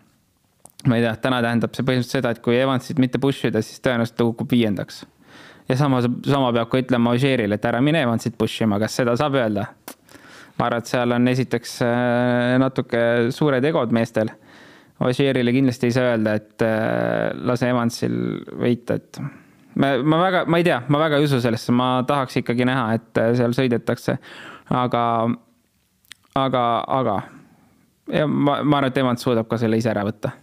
ma 0.86 0.96
ei 0.96 1.02
tea, 1.02 1.14
täna 1.22 1.40
tähendab 1.42 1.74
see 1.74 1.86
põhimõtteliselt 1.86 2.20
seda, 2.20 2.32
et 2.34 2.42
kui 2.44 2.58
Evansit 2.58 3.00
mitte 3.02 3.18
push 3.22 3.48
ida, 3.48 3.62
siis 3.64 3.80
tõenäoliselt 3.82 4.18
ta 4.18 4.26
kukub 4.28 4.52
viiendaks. 4.54 5.04
ja 5.68 5.76
sama, 5.76 6.00
sama 6.02 6.52
peab 6.54 6.70
ka 6.70 6.82
ütlema 6.82 7.14
Ožeerile, 7.16 7.58
et 7.58 7.64
ära 7.66 7.80
mine 7.82 8.02
Evansit 8.06 8.38
push 8.38 8.62
ima, 8.62 8.78
kas 8.78 8.94
seda 9.00 9.16
saab 9.18 9.38
öelda? 9.40 9.66
ma 10.58 10.66
arvan, 10.66 10.82
et 10.82 10.90
seal 10.90 11.14
on 11.14 11.28
esiteks 11.30 11.74
äh, 11.86 12.54
natuke 12.58 13.00
suured 13.34 13.64
egod 13.64 13.92
meestel. 13.94 14.30
Ožeerile 15.06 15.52
kindlasti 15.54 15.86
ei 15.86 15.94
saa 15.94 16.08
öelda, 16.12 16.32
et 16.34 16.64
äh, 16.66 17.28
lase 17.46 17.68
Evansil 17.70 18.16
võita, 18.58 18.98
et 18.98 19.20
ma, 19.78 19.92
ma 20.02 20.18
väga, 20.24 20.42
ma 20.50 20.58
ei 20.58 20.66
tea, 20.66 20.80
ma 20.90 21.02
väga 21.04 21.20
ei 21.20 21.28
usu 21.28 21.38
sellesse, 21.42 21.74
ma 21.74 22.02
tahaks 22.06 22.40
ikkagi 22.42 22.66
näha, 22.66 22.88
et 22.98 23.22
äh, 23.22 23.30
seal 23.38 23.54
sõidetakse. 23.54 24.18
aga, 24.74 25.04
aga, 26.38 26.66
aga 26.98 27.22
ja 28.12 28.26
ma, 28.26 28.60
ma 28.62 28.80
arvan, 28.80 28.90
et 28.90 28.98
Evans 28.98 29.22
suudab 29.22 29.46
ka 29.50 29.58
selle 29.58 29.78
ise 29.78 29.90
ära 29.94 30.06
võtta 30.06 30.34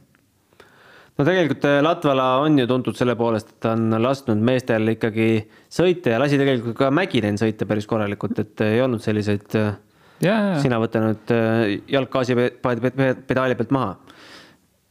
no 1.17 1.25
tegelikult 1.27 1.65
Latvala 1.85 2.27
on 2.43 2.59
ju 2.59 2.67
tuntud 2.67 2.97
selle 2.97 3.15
poolest, 3.19 3.55
et 3.55 3.63
ta 3.63 3.73
on 3.77 3.95
lasknud 4.01 4.41
meestel 4.43 4.95
ikkagi 4.95 5.29
sõita 5.71 6.15
ja 6.15 6.21
lasi 6.21 6.39
tegelikult 6.41 6.77
ka 6.79 6.91
Mäkinen 6.91 7.39
sõita 7.41 7.67
päris 7.69 7.87
korralikult, 7.89 8.39
et 8.43 8.65
ei 8.67 8.83
olnud 8.83 9.03
selliseid 9.03 9.55
sina 10.63 10.79
võta 10.79 11.01
nüüd 11.03 11.31
äh, 11.35 11.77
jalg 11.91 12.11
gaasipedaali 12.13 13.57
pealt 13.59 13.73
maha. 13.75 13.95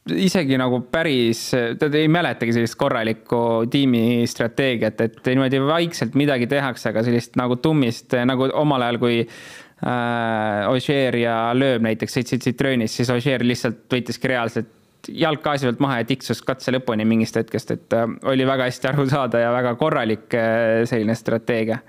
Isegi 0.04 0.58
nagu 0.60 0.82
päris, 0.92 1.46
ta 1.80 1.88
ei 1.96 2.10
mäletagi 2.12 2.52
sellist 2.52 2.76
korralikku 2.76 3.38
tiimistrateegiat, 3.72 4.98
et 5.00 5.30
niimoodi 5.30 5.62
vaikselt 5.64 6.18
midagi 6.20 6.48
tehakse, 6.50 6.90
aga 6.90 7.00
sellist 7.06 7.38
nagu 7.40 7.56
tummist 7.56 8.12
nagu 8.28 8.50
omal 8.60 8.84
ajal, 8.84 9.00
kui 9.00 9.22
äh, 9.24 10.68
Ožeer 10.68 11.16
ja 11.22 11.38
Lööb 11.56 11.86
näiteks 11.88 12.18
sõitsid 12.18 12.44
Citroenis, 12.44 12.98
siis 12.98 13.08
Ožeer 13.14 13.46
lihtsalt 13.48 13.86
võttiski 13.88 14.34
reaalselt 14.34 14.83
jalg 15.08 15.42
gaasi 15.44 15.68
pealt 15.68 15.82
maha 15.84 16.00
ja 16.00 16.08
tiksus 16.08 16.42
katse 16.46 16.72
lõpuni 16.74 17.06
mingist 17.08 17.36
hetkest, 17.38 17.74
et 17.74 17.96
äh, 17.96 18.06
oli 18.30 18.46
väga 18.48 18.68
hästi 18.70 18.90
aru 18.92 19.08
saada 19.10 19.42
ja 19.42 19.52
väga 19.54 19.74
korralik 19.80 20.34
äh, 20.38 20.84
selline 20.88 21.16
strateegia 21.18 21.80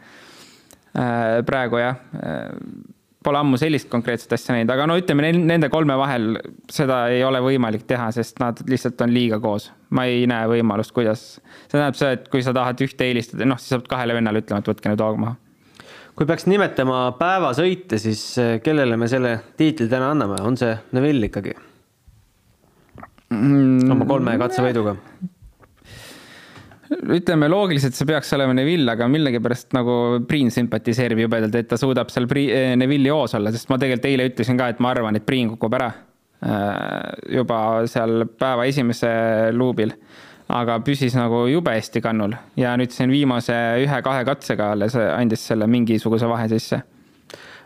äh,. 0.96 1.42
praegu 1.48 1.82
jah 1.82 2.02
Pole 3.26 3.40
ammu 3.42 3.58
sellist 3.58 3.88
konkreetset 3.90 4.36
asja 4.36 4.54
näinud, 4.54 4.70
aga 4.70 4.86
no 4.86 5.00
ütleme, 5.00 5.32
nende 5.34 5.66
kolme 5.74 5.96
vahel 5.98 6.36
seda 6.70 7.08
ei 7.10 7.24
ole 7.26 7.40
võimalik 7.42 7.88
teha, 7.90 8.12
sest 8.14 8.38
nad 8.38 8.62
lihtsalt 8.70 9.02
on 9.02 9.16
liiga 9.16 9.40
koos. 9.42 9.72
ma 9.90 10.06
ei 10.06 10.28
näe 10.30 10.46
võimalust, 10.52 10.94
kuidas, 10.94 11.24
see 11.66 11.74
tähendab 11.74 11.98
seda, 11.98 12.20
et 12.20 12.30
kui 12.30 12.46
sa 12.46 12.54
tahad 12.54 12.86
ühte 12.86 13.08
eelistada, 13.08 13.48
noh, 13.50 13.58
siis 13.58 13.74
sa 13.74 13.80
pead 13.82 13.90
kahele 13.96 14.18
vennale 14.20 14.44
ütlema, 14.44 14.62
et 14.62 14.70
võtke 14.70 14.94
nüüd 14.94 15.02
hoog 15.02 15.18
maha. 15.24 15.38
kui 16.14 16.30
peaks 16.30 16.46
nimetama 16.52 17.00
päevasõite, 17.18 17.98
siis 17.98 18.28
kellele 18.62 18.98
me 18.98 19.10
selle 19.10 19.40
tiitli 19.58 19.90
täna 19.90 20.14
anname, 20.14 20.38
on 20.46 20.62
see 20.62 20.78
Neville 20.94 21.32
ikkagi 21.32 21.58
mm,? 23.36 23.96
oma 23.96 24.10
kolme 24.10 24.38
katsevõiduga 24.42 24.98
ütleme 27.16 27.48
loogiliselt 27.50 27.98
see 27.98 28.08
peaks 28.10 28.32
olema 28.38 28.54
Neville, 28.58 28.88
aga 28.94 29.08
millegipärast 29.10 29.74
nagu 29.76 29.96
Priin 30.30 30.52
sümpatiseerib 30.54 31.24
jubedalt, 31.26 31.56
et 31.58 31.70
ta 31.70 31.80
suudab 31.82 32.12
seal 32.14 32.28
Pri-, 32.30 32.50
eh, 32.54 32.74
Neville'i 32.80 33.14
hoos 33.14 33.36
olla, 33.38 33.54
sest 33.54 33.72
ma 33.72 33.80
tegelikult 33.82 34.10
eile 34.12 34.28
ütlesin 34.30 34.60
ka, 34.60 34.70
et 34.74 34.84
ma 34.84 34.92
arvan, 34.94 35.18
et 35.18 35.26
Priin 35.26 35.50
kukub 35.54 35.74
ära. 35.78 35.92
Äh, 36.46 37.38
juba 37.38 37.58
seal 37.90 38.28
päeva 38.40 38.68
esimese 38.70 39.10
luubil. 39.56 39.96
aga 40.46 40.76
püsis 40.86 41.16
nagu 41.18 41.40
jube 41.50 41.72
hästi 41.74 42.04
kannul 42.06 42.36
ja 42.54 42.76
nüüd 42.78 42.92
siin 42.94 43.10
viimase 43.10 43.56
ühe-kahe 43.82 44.22
katsega 44.28 44.68
alles 44.76 44.94
andis 44.94 45.42
selle 45.50 45.66
mingisuguse 45.66 46.28
vahe 46.30 46.46
sisse 46.52 46.84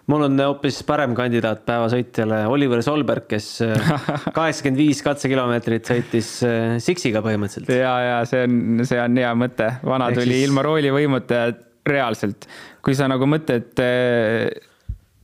mul 0.09 0.25
on 0.25 0.41
hoopis 0.41 0.81
parem 0.87 1.13
kandidaat 1.17 1.61
päevasõitjale 1.67 2.41
Oliver 2.49 2.81
Solberg, 2.85 3.27
kes 3.29 3.49
äh, 3.65 3.91
kaheksakümmend 4.37 4.81
viis 4.81 5.03
katsekilomeetrit 5.05 5.89
sõitis 5.91 6.31
äh, 6.47 6.77
Sixiga 6.83 7.21
põhimõtteliselt. 7.25 7.71
ja, 7.77 7.93
ja 8.07 8.17
see 8.29 8.45
on, 8.47 8.83
see 8.89 9.01
on 9.01 9.19
hea 9.21 9.31
mõte, 9.37 9.69
vana 9.85 10.09
Ehk 10.09 10.21
tuli 10.21 10.39
siis... 10.39 10.47
ilma 10.49 10.65
roolivõimuta 10.65 11.43
reaalselt, 11.89 12.49
kui 12.85 12.97
sa 12.97 13.09
nagu 13.11 13.27
mõtled 13.29 13.81
äh,, 13.85 14.47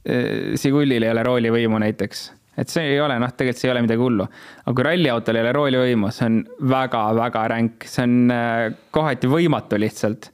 äh, 0.06 0.54
Sigullil 0.60 1.06
ei 1.06 1.14
ole 1.14 1.26
roolivõimu 1.26 1.82
näiteks, 1.82 2.28
et 2.62 2.72
see 2.72 2.94
ei 2.94 3.02
ole 3.02 3.18
noh, 3.22 3.34
tegelikult 3.34 3.64
see 3.64 3.72
ei 3.72 3.74
ole 3.74 3.84
midagi 3.88 4.06
hullu. 4.06 4.30
aga 4.64 4.76
kui 4.78 4.88
ralliautol 4.90 5.40
ei 5.40 5.46
ole 5.48 5.56
roolivõimu, 5.58 6.14
see 6.14 6.30
on 6.30 6.38
väga-väga 6.76 7.48
ränk, 7.56 7.90
see 7.90 8.06
on 8.06 8.16
äh, 8.36 8.70
kohati 8.94 9.34
võimatu 9.34 9.82
lihtsalt. 9.82 10.30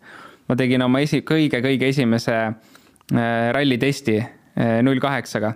ma 0.52 0.60
tegin 0.60 0.84
oma 0.84 1.00
esi, 1.08 1.24
kõige-kõige 1.24 1.88
esimese 1.96 2.38
äh, 2.44 3.50
rallitesti 3.56 4.20
null 4.62 5.00
kaheksaga 5.02 5.56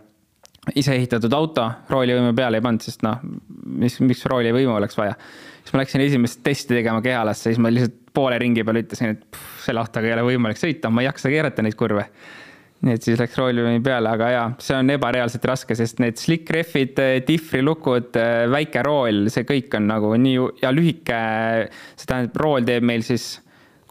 ise 0.74 0.96
ehitatud 0.98 1.34
auto, 1.36 1.65
roolivõimu 1.91 2.34
peale 2.38 2.60
ei 2.60 2.63
pannud, 2.65 2.82
sest 2.82 3.04
noh, 3.06 3.20
mis, 3.82 4.00
miks 4.02 4.24
roolivõimu 4.32 4.74
oleks 4.80 4.98
vaja. 4.98 5.13
siis 5.62 5.76
ma 5.76 5.84
läksin 5.84 6.02
esimest 6.06 6.41
testi 6.46 6.80
tegema 6.80 7.04
Kehalasse, 7.06 7.52
siis 7.52 7.62
ma 7.62 7.70
lihtsalt 7.74 8.00
poole 8.15 8.39
ringi 8.41 8.63
peal 8.65 8.80
ütlesin, 8.82 9.13
et 9.13 9.28
pff, 9.28 9.62
selle 9.68 9.84
autoga 9.84 10.10
ei 10.10 10.15
ole 10.15 10.26
võimalik 10.32 10.60
sõita, 10.60 10.89
ma 10.89 11.04
ei 11.04 11.10
jaksa 11.10 11.30
keerata 11.34 11.65
neid 11.65 11.78
kurve. 11.78 12.08
nii 12.86 12.98
et 12.98 13.06
siis 13.06 13.18
läks 13.20 13.38
roolivõimi 13.39 13.82
peale, 13.86 14.10
aga 14.12 14.28
jaa, 14.30 14.50
see 14.62 14.76
on 14.78 14.89
ebareaalselt 14.94 15.46
raske, 15.48 15.78
sest 15.78 16.02
need 16.04 16.20
slick 16.22 16.50
rehvid, 16.54 17.00
difrilukud, 17.28 18.18
väike 18.52 18.84
rool, 18.86 19.26
see 19.34 19.46
kõik 19.48 19.78
on 19.78 19.88
nagu 19.89 20.12
nii 20.22 20.52
ja 20.62 20.74
lühike, 20.76 21.22
see 21.96 22.10
tähendab, 22.10 22.38
rool 22.41 22.68
teeb 22.68 22.86
meil 22.86 23.06
siis 23.06 23.39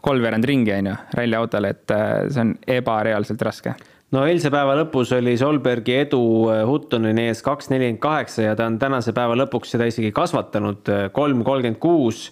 kolmveerand 0.05 0.45
ringi, 0.45 0.71
on 0.75 0.91
ju, 0.91 0.95
ralliautole, 1.17 1.73
et 1.73 1.97
see 2.29 2.45
on 2.45 2.55
ebareaalselt 2.77 3.41
raske 3.47 3.73
no 4.13 4.25
eilse 4.29 4.51
päeva 4.53 4.75
lõpus 4.77 5.13
oli 5.17 5.33
Solbergi 5.39 5.95
edu 6.03 6.21
äh, 6.51 6.63
Huttoneni 6.67 7.29
ees 7.31 7.41
kaks 7.45 7.71
nelikümmend 7.71 8.01
kaheksa 8.03 8.49
ja 8.49 8.57
ta 8.57 8.67
on 8.69 8.77
tänase 8.81 9.15
päeva 9.15 9.37
lõpuks 9.39 9.73
seda 9.75 9.87
isegi 9.89 10.11
kasvatanud, 10.15 10.83
äh, 10.91 11.07
kolm 11.15 11.41
kolmkümmend 11.47 11.81
kuus. 11.81 12.27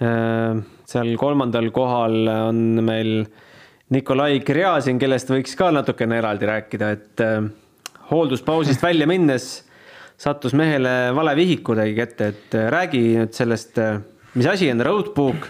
Äh, 0.00 0.62
seal 0.86 1.12
kolmandal 1.20 1.68
kohal 1.74 2.30
on 2.30 2.62
meil 2.86 3.12
Nikolai 3.92 4.40
Gräzin, 4.42 4.98
kellest 4.98 5.30
võiks 5.30 5.54
ka 5.58 5.70
natukene 5.74 6.18
eraldi 6.18 6.48
rääkida, 6.48 6.88
et 6.96 7.22
hoolduspausist 8.10 8.82
välja 8.88 9.06
minnes 9.06 9.50
sattus 10.18 10.56
mehele 10.56 11.12
vale 11.14 11.34
vihik 11.38 11.62
kuidagi 11.66 11.94
kätte, 11.94 12.30
et 12.32 12.56
räägi 12.72 13.02
nüüd 13.18 13.36
sellest, 13.36 13.78
mis 14.34 14.48
asi 14.48 14.70
on 14.72 14.82
roadbook 14.82 15.46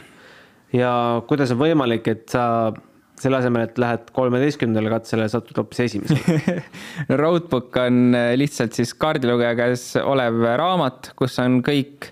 ja 0.74 0.90
kuidas 1.28 1.52
on 1.54 1.60
võimalik, 1.62 2.08
et 2.12 2.26
sa 2.32 2.72
selle 3.20 3.40
asemel, 3.40 3.66
et 3.68 3.78
lähed 3.80 4.10
kolmeteistkümnendale 4.16 4.92
katsele, 4.92 5.28
satud 5.32 5.56
hoopis 5.60 5.84
esimesele 5.86 6.56
Roadbook 7.22 7.76
on 7.82 8.16
äh, 8.16 8.32
lihtsalt 8.38 8.76
siis 8.76 8.94
kaardilugeja 8.98 9.54
käes 9.58 9.88
olev 10.02 10.42
raamat, 10.60 11.12
kus 11.18 11.38
on 11.42 11.60
kõik 11.66 12.10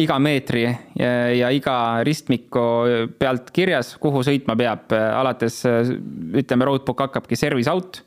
iga 0.00 0.16
meetri 0.22 0.64
ja, 0.64 1.10
ja 1.34 1.50
iga 1.52 1.76
ristmiku 2.06 2.62
pealt 3.20 3.50
kirjas, 3.54 3.96
kuhu 4.00 4.22
sõitma 4.24 4.56
peab, 4.56 4.94
alates 4.94 5.60
ütleme, 5.66 6.68
roadbook 6.68 7.02
hakkabki 7.08 7.36
service 7.36 7.68
out. 7.70 8.00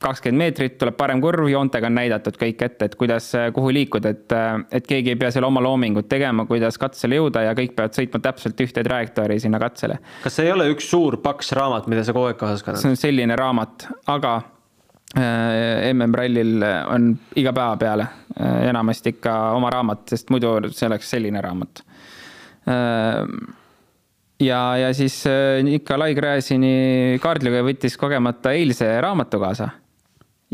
Kakskümmend 0.00 0.40
meetrit, 0.40 0.76
tuleb 0.80 0.96
parem 0.96 1.20
kurv, 1.20 1.48
joontega 1.52 1.88
on 1.90 1.98
näidatud 1.98 2.36
kõik 2.40 2.62
ette, 2.64 2.88
et 2.88 2.94
kuidas, 2.98 3.26
kuhu 3.54 3.72
liikuda, 3.76 4.12
et, 4.14 4.34
et 4.78 4.86
keegi 4.88 5.12
ei 5.12 5.18
pea 5.20 5.28
seal 5.34 5.44
oma 5.44 5.60
loomingut 5.64 6.08
tegema, 6.08 6.46
kuidas 6.48 6.78
katsele 6.80 7.18
jõuda 7.18 7.44
ja 7.44 7.56
kõik 7.58 7.74
peavad 7.76 7.96
sõitma 7.96 8.22
täpselt 8.24 8.62
ühte 8.64 8.84
trajektoori 8.86 9.36
sinna 9.42 9.60
katsele. 9.60 9.98
kas 10.24 10.38
see 10.38 10.48
ei 10.48 10.54
ole 10.54 10.70
üks 10.72 10.88
suur 10.90 11.18
paks 11.20 11.52
raamat, 11.56 11.90
mida 11.92 12.04
sa 12.06 12.16
kogu 12.16 12.30
aeg 12.30 12.40
kaasas 12.40 12.64
kannad? 12.64 12.80
see 12.80 12.94
on 12.94 13.00
selline 13.00 13.36
raamat, 13.36 13.86
aga 14.14 14.32
äh, 15.20 15.90
MM-rallil 15.92 16.64
on 16.94 17.12
iga 17.42 17.52
päeva 17.52 17.76
peale 17.80 18.08
äh, 18.08 18.70
enamasti 18.70 19.18
ikka 19.18 19.36
oma 19.58 19.72
raamat, 19.74 20.06
sest 20.14 20.32
muidu 20.32 20.54
see 20.72 20.88
oleks 20.88 21.12
selline 21.12 21.44
raamat 21.44 21.84
äh, 22.72 23.20
ja, 24.40 24.62
ja 24.80 24.94
siis 24.96 25.20
äh, 25.28 25.60
Nikolai 25.66 26.14
Gräzini 26.16 27.20
kaardliga 27.20 27.60
võttis 27.68 28.00
kogemata 28.00 28.56
eilse 28.56 28.88
raamatu 29.04 29.44
kaasa 29.44 29.68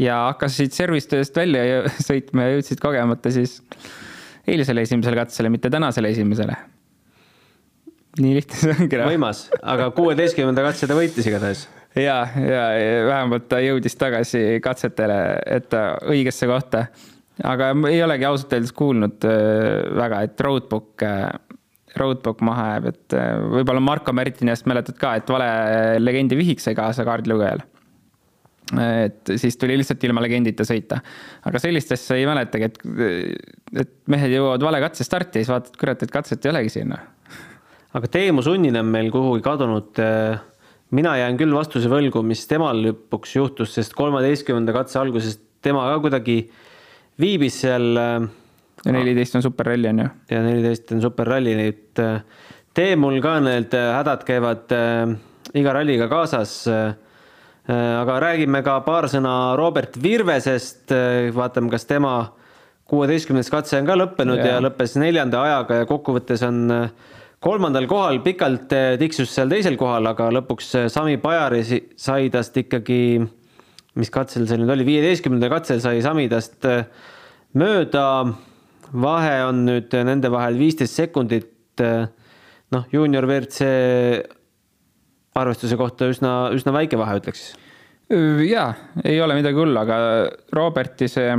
ja 0.01 0.19
hakkasid 0.31 0.75
service 0.77 1.09
tööst 1.11 1.37
välja 1.37 1.85
sõitma 2.09 2.47
ja 2.47 2.57
jõudsid 2.57 2.83
kogemata 2.83 3.33
siis 3.35 3.59
eilsele 4.47 4.85
esimesele 4.87 5.19
katsele, 5.19 5.51
mitte 5.53 5.71
tänasele 5.73 6.13
esimesele. 6.15 6.57
nii 8.21 8.37
lihtne 8.39 8.61
see 8.61 8.77
ongi. 8.77 9.01
Võimas, 9.11 9.47
aga 9.63 9.91
kuueteistkümnenda 9.97 10.65
katse 10.69 10.89
ta 10.89 10.97
võitis 10.99 11.27
igatahes. 11.29 11.67
ja, 11.97 12.21
ja 12.37 12.63
vähemalt 13.09 13.49
ta 13.51 13.61
jõudis 13.65 13.99
tagasi 13.99 14.61
katsetele, 14.65 15.21
et 15.59 15.75
õigesse 16.07 16.49
kohta. 16.51 16.87
aga 17.45 17.73
ei 17.91 18.03
olegi 18.05 18.29
ausalt 18.29 18.57
öeldes 18.57 18.73
kuulnud 18.77 19.29
äh, 19.29 19.83
väga, 19.97 20.23
et 20.29 20.41
roadbook, 20.41 21.05
äh, 21.05 21.33
roadbook 21.97 22.45
maha 22.45 22.69
jääb, 22.75 22.91
et 22.93 23.17
äh, 23.17 23.33
võib-olla 23.59 23.81
Marko 23.81 24.13
Märtinist 24.17 24.69
mäletad 24.69 25.01
ka, 25.01 25.17
et 25.17 25.33
vale 25.33 25.49
legendi 26.01 26.39
vihik 26.39 26.63
sai 26.65 26.77
kaasa 26.79 27.05
kaardilugejale 27.09 27.67
et 28.75 29.31
siis 29.39 29.55
tuli 29.61 29.77
lihtsalt 29.79 30.03
ilma 30.09 30.23
legendita 30.25 30.65
sõita. 30.67 30.99
aga 31.47 31.61
sellist 31.63 31.93
asja 31.95 32.17
ei 32.19 32.27
mäletagi, 32.27 32.67
et, 32.67 32.81
et 33.85 33.93
mehed 34.11 34.35
jõuavad 34.35 34.65
vale 34.67 34.81
katse 34.83 35.07
starti 35.07 35.39
ja 35.39 35.47
siis 35.47 35.53
vaatad, 35.53 35.77
kurat, 35.79 36.03
et 36.03 36.11
katset 36.11 36.47
ei 36.47 36.51
olegi 36.51 36.73
siin. 36.75 36.95
aga 37.95 38.11
Teemu 38.11 38.43
Sunninen 38.43 38.83
on 38.83 38.91
meil 38.91 39.11
kuhugi 39.15 39.45
kadunud. 39.45 40.03
mina 40.91 41.17
jään 41.17 41.39
küll 41.39 41.55
vastuse 41.55 41.91
võlgu, 41.91 42.23
mis 42.27 42.47
temal 42.47 42.83
lõpuks 42.83 43.37
juhtus, 43.37 43.75
sest 43.75 43.95
kolmeteistkümnenda 43.95 44.75
katse 44.75 44.99
alguses 44.99 45.39
tema 45.63 45.87
ka 45.93 46.01
kuidagi 46.01 46.51
viibis 47.21 47.61
seal. 47.63 47.95
ja 47.97 48.93
neliteist 48.93 49.39
on 49.39 49.47
superralli 49.47 49.95
on 49.95 50.05
ju. 50.05 50.11
ja 50.31 50.43
neliteist 50.43 50.91
on 50.93 51.07
superralli, 51.07 51.55
nii 51.55 51.75
et 51.75 52.05
Teemul 52.77 53.23
ka 53.25 53.39
need 53.41 53.73
hädad 53.73 54.27
käivad 54.27 54.75
iga 55.57 55.73
ralliga 55.73 56.11
kaasas 56.11 56.67
Äh, 56.67 56.97
aga 57.75 58.21
räägime 58.23 58.63
ka 58.63 58.79
paar 58.87 59.09
sõna 59.11 59.57
Robert 59.59 59.97
Virvesest, 59.99 60.85
äh, 60.95 61.33
vaatame, 61.35 61.71
kas 61.73 61.87
tema 61.89 62.13
kuueteistkümnes 62.87 63.51
katse 63.51 63.81
on 63.81 63.89
ka 63.89 63.97
lõppenud 63.99 64.39
ja. 64.39 64.53
ja 64.55 64.61
lõppes 64.63 64.95
neljanda 65.03 65.41
ajaga 65.43 65.81
ja 65.81 65.89
kokkuvõttes 65.91 66.45
on 66.47 66.61
äh, 66.71 67.17
kolmandal 67.43 67.89
kohal, 67.91 68.21
pikalt 68.23 68.71
tiksus 69.01 69.35
seal 69.35 69.51
teisel 69.51 69.75
kohal, 69.81 70.07
aga 70.13 70.29
lõpuks 70.39 70.71
Sami 70.95 71.19
Pajari 71.23 71.65
sai 71.99 72.31
tast 72.31 72.57
ikkagi, 72.63 73.01
mis 73.99 74.15
katsel 74.15 74.47
see 74.47 74.63
nüüd 74.63 74.71
oli, 74.73 74.87
viieteistkümnendal 74.87 75.53
katsel 75.59 75.83
sai 75.83 75.99
Sami 76.07 76.29
tast 76.33 76.67
mööda. 77.59 78.07
vahe 78.95 79.37
on 79.45 79.65
nüüd 79.67 79.95
nende 80.07 80.31
vahel 80.31 80.59
viisteist 80.59 80.95
sekundit. 80.95 81.83
noh, 82.71 82.85
juunior 82.93 83.27
WRC 83.27 84.36
arvestuse 85.37 85.77
kohta 85.79 86.09
üsna, 86.11 86.37
üsna 86.57 86.75
väike 86.77 86.99
vahe, 87.01 87.19
ütleks. 87.21 87.51
jaa, 88.47 88.71
ei 89.05 89.21
ole 89.21 89.37
midagi 89.39 89.59
hullu, 89.59 89.79
aga 89.81 89.99
Roberti 90.55 91.09
see 91.11 91.35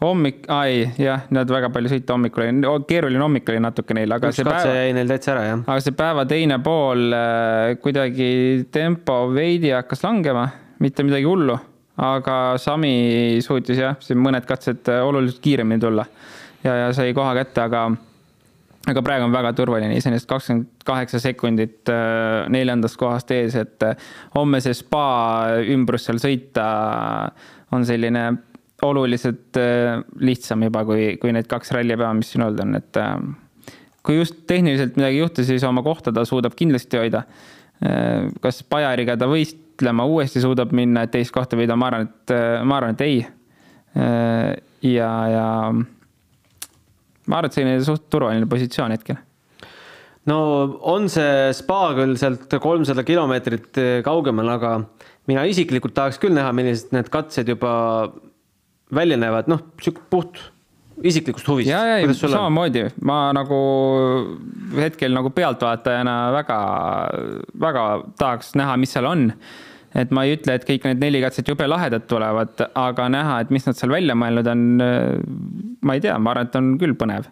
hommik, 0.00 0.44
ai 0.52 0.86
jah, 1.00 1.26
nad 1.34 1.50
väga 1.50 1.70
palju 1.74 1.90
sõita 1.90 2.14
hommikul 2.14 2.44
oli, 2.44 2.82
keeruline 2.88 3.22
hommik 3.24 3.48
oli 3.50 3.62
natuke 3.62 3.96
neil, 3.98 4.12
aga 4.14 4.30
Üks 4.30 4.40
see 4.40 4.46
päev. 4.46 4.70
jäi 4.76 4.94
neil 4.96 5.10
täitsa 5.10 5.32
ära, 5.34 5.44
jah. 5.48 5.64
aga 5.66 5.84
see 5.84 5.96
päeva 5.98 6.24
teine 6.30 6.60
pool 6.64 7.08
äh, 7.16 7.74
kuidagi 7.82 8.30
tempo 8.74 9.20
veidi 9.34 9.72
hakkas 9.74 10.04
langema, 10.06 10.46
mitte 10.84 11.06
midagi 11.06 11.26
hullu, 11.26 11.58
aga 12.08 12.38
Sami 12.62 13.40
suutis 13.44 13.82
jah, 13.82 13.98
siin 14.02 14.22
mõned 14.22 14.46
katsed 14.48 14.86
äh, 14.92 15.02
oluliselt 15.02 15.42
kiiremini 15.42 15.82
tulla 15.82 16.06
ja, 16.62 16.84
ja 16.84 16.92
sai 16.94 17.10
koha 17.16 17.34
kätte, 17.40 17.66
aga 17.66 17.88
aga 18.86 19.02
praegu 19.04 19.26
on 19.26 19.34
väga 19.34 19.52
turvaline, 19.56 19.96
iseenesest 19.98 20.28
kakskümmend 20.30 20.84
kaheksa 20.86 21.20
sekundit 21.22 21.90
äh, 21.92 22.46
neljandast 22.52 22.98
kohast 23.00 23.32
ees, 23.34 23.56
et 23.58 23.84
äh, 23.84 23.96
homme 24.36 24.60
see 24.64 24.76
spa 24.76 25.04
ümbrus 25.74 26.06
seal 26.08 26.20
sõita 26.22 26.68
on 27.74 27.84
selline 27.88 28.24
oluliselt 28.86 29.58
äh, 29.58 29.98
lihtsam 30.22 30.64
juba 30.68 30.84
kui, 30.88 31.10
kui 31.20 31.34
need 31.34 31.50
kaks 31.50 31.74
rallipäeva, 31.76 32.14
mis 32.16 32.32
siin 32.32 32.46
olnud 32.46 32.64
on, 32.64 32.78
et 32.78 33.02
kui 34.06 34.20
just 34.20 34.44
tehniliselt 34.48 34.96
midagi 34.96 35.20
juhtus, 35.20 35.48
siis 35.50 35.66
oma 35.68 35.82
kohta 35.84 36.14
ta 36.14 36.24
suudab 36.28 36.54
kindlasti 36.56 37.00
hoida. 37.00 37.24
kas 38.42 38.62
Bajariga 38.70 39.14
ta 39.20 39.26
võistlema 39.28 40.06
uuesti 40.08 40.40
suudab 40.42 40.72
minna, 40.74 41.04
et 41.04 41.12
teist 41.12 41.34
kohta 41.34 41.58
võida, 41.58 41.76
ma 41.76 41.90
arvan, 41.90 42.08
et 42.08 42.32
ma 42.64 42.78
arvan, 42.78 42.96
et 42.96 43.04
ei. 43.04 43.18
ja, 44.88 45.10
ja 45.34 45.44
ma 47.28 47.40
arvan, 47.40 47.50
et 47.50 47.58
selline 47.58 47.78
suht 47.86 48.08
turvaline 48.12 48.48
positsioon 48.50 48.94
hetkel. 48.96 49.20
no 50.28 50.38
on 50.92 51.08
see 51.12 51.52
spa 51.56 51.80
küll 51.98 52.18
sealt 52.20 52.58
kolmsada 52.62 53.04
kilomeetrit 53.06 53.80
eh, 53.80 53.94
kaugemal, 54.06 54.54
aga 54.56 54.74
mina 55.28 55.44
isiklikult 55.48 55.96
tahaks 55.96 56.20
küll 56.22 56.36
näha, 56.36 56.52
millised 56.56 56.94
need 56.96 57.10
katsed 57.12 57.48
juba 57.48 57.72
välja 58.94 59.18
näevad, 59.20 59.50
noh, 59.52 59.60
sihuke 59.82 60.04
puht 60.10 60.40
isiklikust 61.04 61.48
huvist. 61.48 61.70
ja, 61.70 62.00
ja 62.00 62.14
samamoodi, 62.16 62.88
ma 63.06 63.28
nagu 63.36 63.58
hetkel 64.78 65.14
nagu 65.14 65.30
pealtvaatajana 65.34 66.18
väga, 66.34 66.60
väga 67.60 67.88
tahaks 68.18 68.54
näha, 68.58 68.76
mis 68.80 68.96
seal 68.96 69.08
on 69.08 69.28
et 69.96 70.10
ma 70.12 70.24
ei 70.26 70.36
ütle, 70.36 70.58
et 70.58 70.66
kõik 70.68 70.84
need 70.84 71.00
neli 71.02 71.20
katset 71.22 71.48
jube 71.48 71.66
lahedad 71.68 72.04
tulevad, 72.10 72.60
aga 72.76 73.08
näha, 73.12 73.38
et 73.44 73.52
mis 73.54 73.64
nad 73.66 73.78
seal 73.78 73.92
välja 73.92 74.16
mõelnud 74.18 74.50
on, 74.52 74.64
ma 75.82 75.96
ei 75.96 76.02
tea, 76.04 76.16
ma 76.18 76.32
arvan, 76.32 76.48
et 76.48 76.58
on 76.58 76.74
küll 76.80 76.96
põnev. 76.98 77.30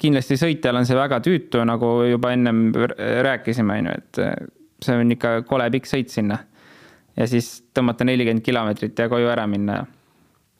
kindlasti 0.00 0.36
sõitjal 0.36 0.76
on 0.76 0.86
see 0.88 0.96
väga 0.98 1.22
tüütu, 1.24 1.62
nagu 1.64 1.94
juba 2.04 2.34
ennem 2.34 2.66
rääkisime, 3.24 3.78
on 3.80 3.88
ju, 3.88 3.94
et 4.02 4.20
see 4.84 4.98
on 5.00 5.14
ikka 5.14 5.38
kole 5.48 5.70
pikk 5.72 5.88
sõit 5.88 6.12
sinna. 6.12 6.38
ja 7.16 7.26
siis 7.28 7.62
tõmmata 7.74 8.04
nelikümmend 8.08 8.44
kilomeetrit 8.44 8.98
ja 8.98 9.08
koju 9.08 9.30
ära 9.32 9.46
minna. 9.46 9.84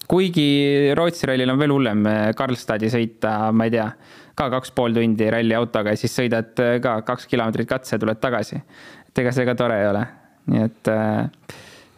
kuigi 0.09 0.93
Rootsi 0.97 1.27
rallil 1.27 1.51
on 1.51 1.59
veel 1.59 1.73
hullem 1.73 2.09
Karlstadi 2.37 2.91
sõita, 2.91 3.53
ma 3.53 3.69
ei 3.69 3.77
tea, 3.77 3.91
ka 4.35 4.49
kaks 4.51 4.73
pool 4.73 4.97
tundi 4.97 5.29
ralliautoga 5.31 5.93
ja 5.93 6.01
siis 6.01 6.17
sõidad 6.17 6.57
ka 6.83 7.01
kaks 7.03 7.29
kilomeetrit 7.29 7.69
katse, 7.69 7.99
tuled 7.99 8.21
tagasi. 8.21 8.63
et 9.09 9.19
ega 9.19 9.33
see 9.33 9.45
ka 9.45 9.55
tore 9.55 9.81
ei 9.81 9.89
ole 9.93 10.07
nii 10.51 10.65
et 10.67 10.91
äh, 10.91 11.29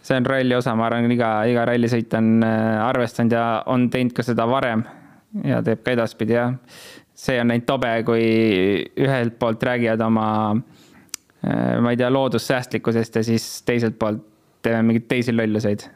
see 0.05 0.17
on 0.21 0.27
ralli 0.29 0.55
osa, 0.57 0.75
ma 0.77 0.88
arvan, 0.88 1.09
iga, 1.12 1.31
iga 1.49 1.64
rallisõit 1.71 2.12
on 2.19 2.45
äh, 2.45 2.83
arvestanud 2.85 3.35
ja 3.35 3.47
on 3.73 3.88
teinud 3.93 4.14
ka 4.17 4.25
seda 4.27 4.47
varem 4.49 4.85
ja 5.45 5.62
teeb 5.64 5.83
ka 5.85 5.97
edaspidi 5.97 6.37
ja 6.37 6.51
see 7.14 7.40
on 7.40 7.51
näinud 7.53 7.67
tobe, 7.69 7.95
kui 8.07 8.27
ühelt 9.01 9.38
poolt 9.40 9.64
räägivad 9.64 10.05
oma, 10.05 10.29
äh, 11.47 11.75
ma 11.81 11.95
ei 11.95 12.01
tea, 12.01 12.12
loodussäästlikkusest 12.12 13.21
ja 13.21 13.27
siis 13.27 13.49
teiselt 13.67 13.99
poolt 13.99 14.23
teeme 14.64 14.85
mingeid 14.88 15.09
teisi 15.09 15.35
lolluseid. 15.35 15.88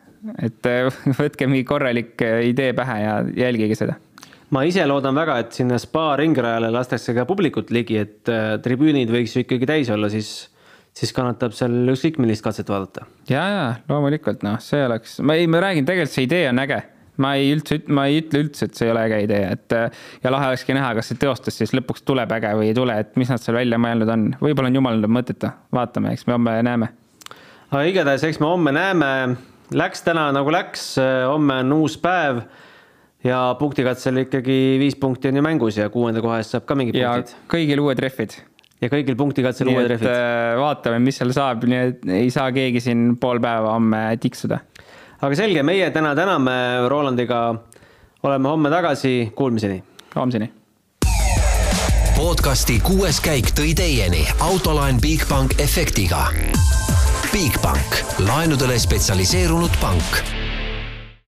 et 0.42 0.66
võtke 1.20 1.46
mingi 1.46 1.64
korralik 1.64 2.20
idee 2.48 2.72
pähe 2.76 3.00
ja 3.04 3.22
jälgige 3.44 3.76
seda 3.78 4.00
ma 4.50 4.64
ise 4.64 4.84
loodan 4.88 5.16
väga, 5.16 5.36
et 5.44 5.56
sinna 5.56 5.76
spa 5.78 6.14
ringrajale 6.16 6.72
lastakse 6.72 7.12
ka 7.14 7.26
publikut 7.28 7.70
ligi, 7.70 8.00
et 8.00 8.30
tribüünid 8.64 9.12
võiks 9.12 9.36
ju 9.36 9.44
ikkagi 9.44 9.68
täis 9.68 9.90
olla, 9.92 10.08
siis 10.08 10.48
siis 10.96 11.12
kannatab 11.16 11.54
seal 11.56 11.74
ükskõik 11.92 12.20
millist 12.22 12.44
katset 12.44 12.68
vaadata. 12.68 13.06
ja, 13.30 13.42
ja 13.48 13.66
loomulikult 13.88 14.46
noh, 14.46 14.60
see 14.62 14.84
oleks, 14.86 15.18
ma 15.20 15.38
ei, 15.38 15.50
ma 15.50 15.62
räägin, 15.64 15.88
tegelikult 15.88 16.14
see 16.14 16.28
idee 16.28 16.46
on 16.52 16.64
äge 16.64 16.82
ma 17.22 17.32
ei 17.38 17.50
üldse, 17.54 17.80
ma 17.94 18.06
ei 18.08 18.20
ütle 18.22 18.44
üldse, 18.44 18.68
et 18.68 18.78
see 18.78 18.86
ei 18.86 18.92
ole 18.92 19.02
äge 19.08 19.18
idee, 19.26 19.50
et 19.56 19.74
ja 20.22 20.32
lahe 20.32 20.52
olekski 20.52 20.76
näha, 20.76 20.92
kas 20.98 21.10
see 21.10 21.18
teostus 21.20 21.58
siis 21.60 21.74
lõpuks 21.74 22.04
tuleb 22.06 22.32
äge 22.38 22.52
või 22.60 22.70
ei 22.70 22.76
tule, 22.78 22.94
et 23.02 23.18
mis 23.18 23.30
nad 23.32 23.42
seal 23.42 23.58
välja 23.58 23.80
mõelnud 23.82 24.12
on, 24.14 24.24
võib-olla 24.42 24.70
on 24.70 24.78
jumal 24.78 25.08
mõttetu, 25.18 25.50
vaatame, 25.74 26.14
eks 26.14 26.28
me 26.28 26.36
homme 26.36 26.54
näeme. 26.66 26.92
aga 27.70 27.82
igatahes, 27.90 28.26
eks 28.28 28.40
me 28.42 28.50
homme 28.50 28.74
näeme, 28.74 29.10
läks 29.74 30.06
täna 30.06 30.28
nagu 30.34 30.54
läks, 30.54 30.92
homme 31.26 31.60
on 31.64 31.74
uus 31.80 31.98
päev 32.02 32.44
ja 33.26 33.40
punktikatsel 33.58 34.22
ikkagi 34.22 34.78
viis 34.80 34.96
punkti 34.98 35.32
on 35.32 35.40
ju 35.40 35.42
mängus 35.42 35.80
ja 35.80 35.90
kuuenda 35.90 36.22
koha 36.22 36.38
eest 36.38 36.54
saab 36.54 36.68
ka 36.68 36.78
mingid 36.78 37.00
punktid. 37.00 37.34
kõigil 37.50 37.82
uued 37.82 37.98
rehvid 37.98 38.38
ja 38.80 38.90
kõigil 38.92 39.16
punktikatsel 39.18 39.70
uued 39.72 39.88
rehvid. 39.92 40.10
Äh, 40.10 40.54
vaatame, 40.60 41.00
mis 41.02 41.18
seal 41.20 41.32
saab, 41.36 41.66
nii 41.68 41.80
et 41.90 42.06
ei 42.20 42.30
saa 42.34 42.50
keegi 42.54 42.82
siin 42.84 43.10
pool 43.20 43.42
päeva 43.42 43.74
homme 43.76 44.02
tiksuda. 44.22 44.60
aga 45.20 45.34
selge, 45.38 45.62
meie 45.66 45.90
täna 45.90 46.14
täname 46.14 46.88
Rolandiga. 46.88 47.42
oleme 48.22 48.48
homme 48.48 48.70
tagasi, 48.70 49.32
kuulmiseni. 49.34 49.82
homseni. 50.14 50.52
podcasti 52.16 52.80
kuues 52.82 53.20
käik 53.20 53.52
tõi 53.54 53.74
teieni 53.74 54.26
autolaen 54.40 55.00
Bigbank 55.00 55.60
efektiga 55.60 56.28
Bigbank, 57.32 58.02
laenudele 58.26 58.78
spetsialiseerunud 58.78 59.78
pank 59.80 60.37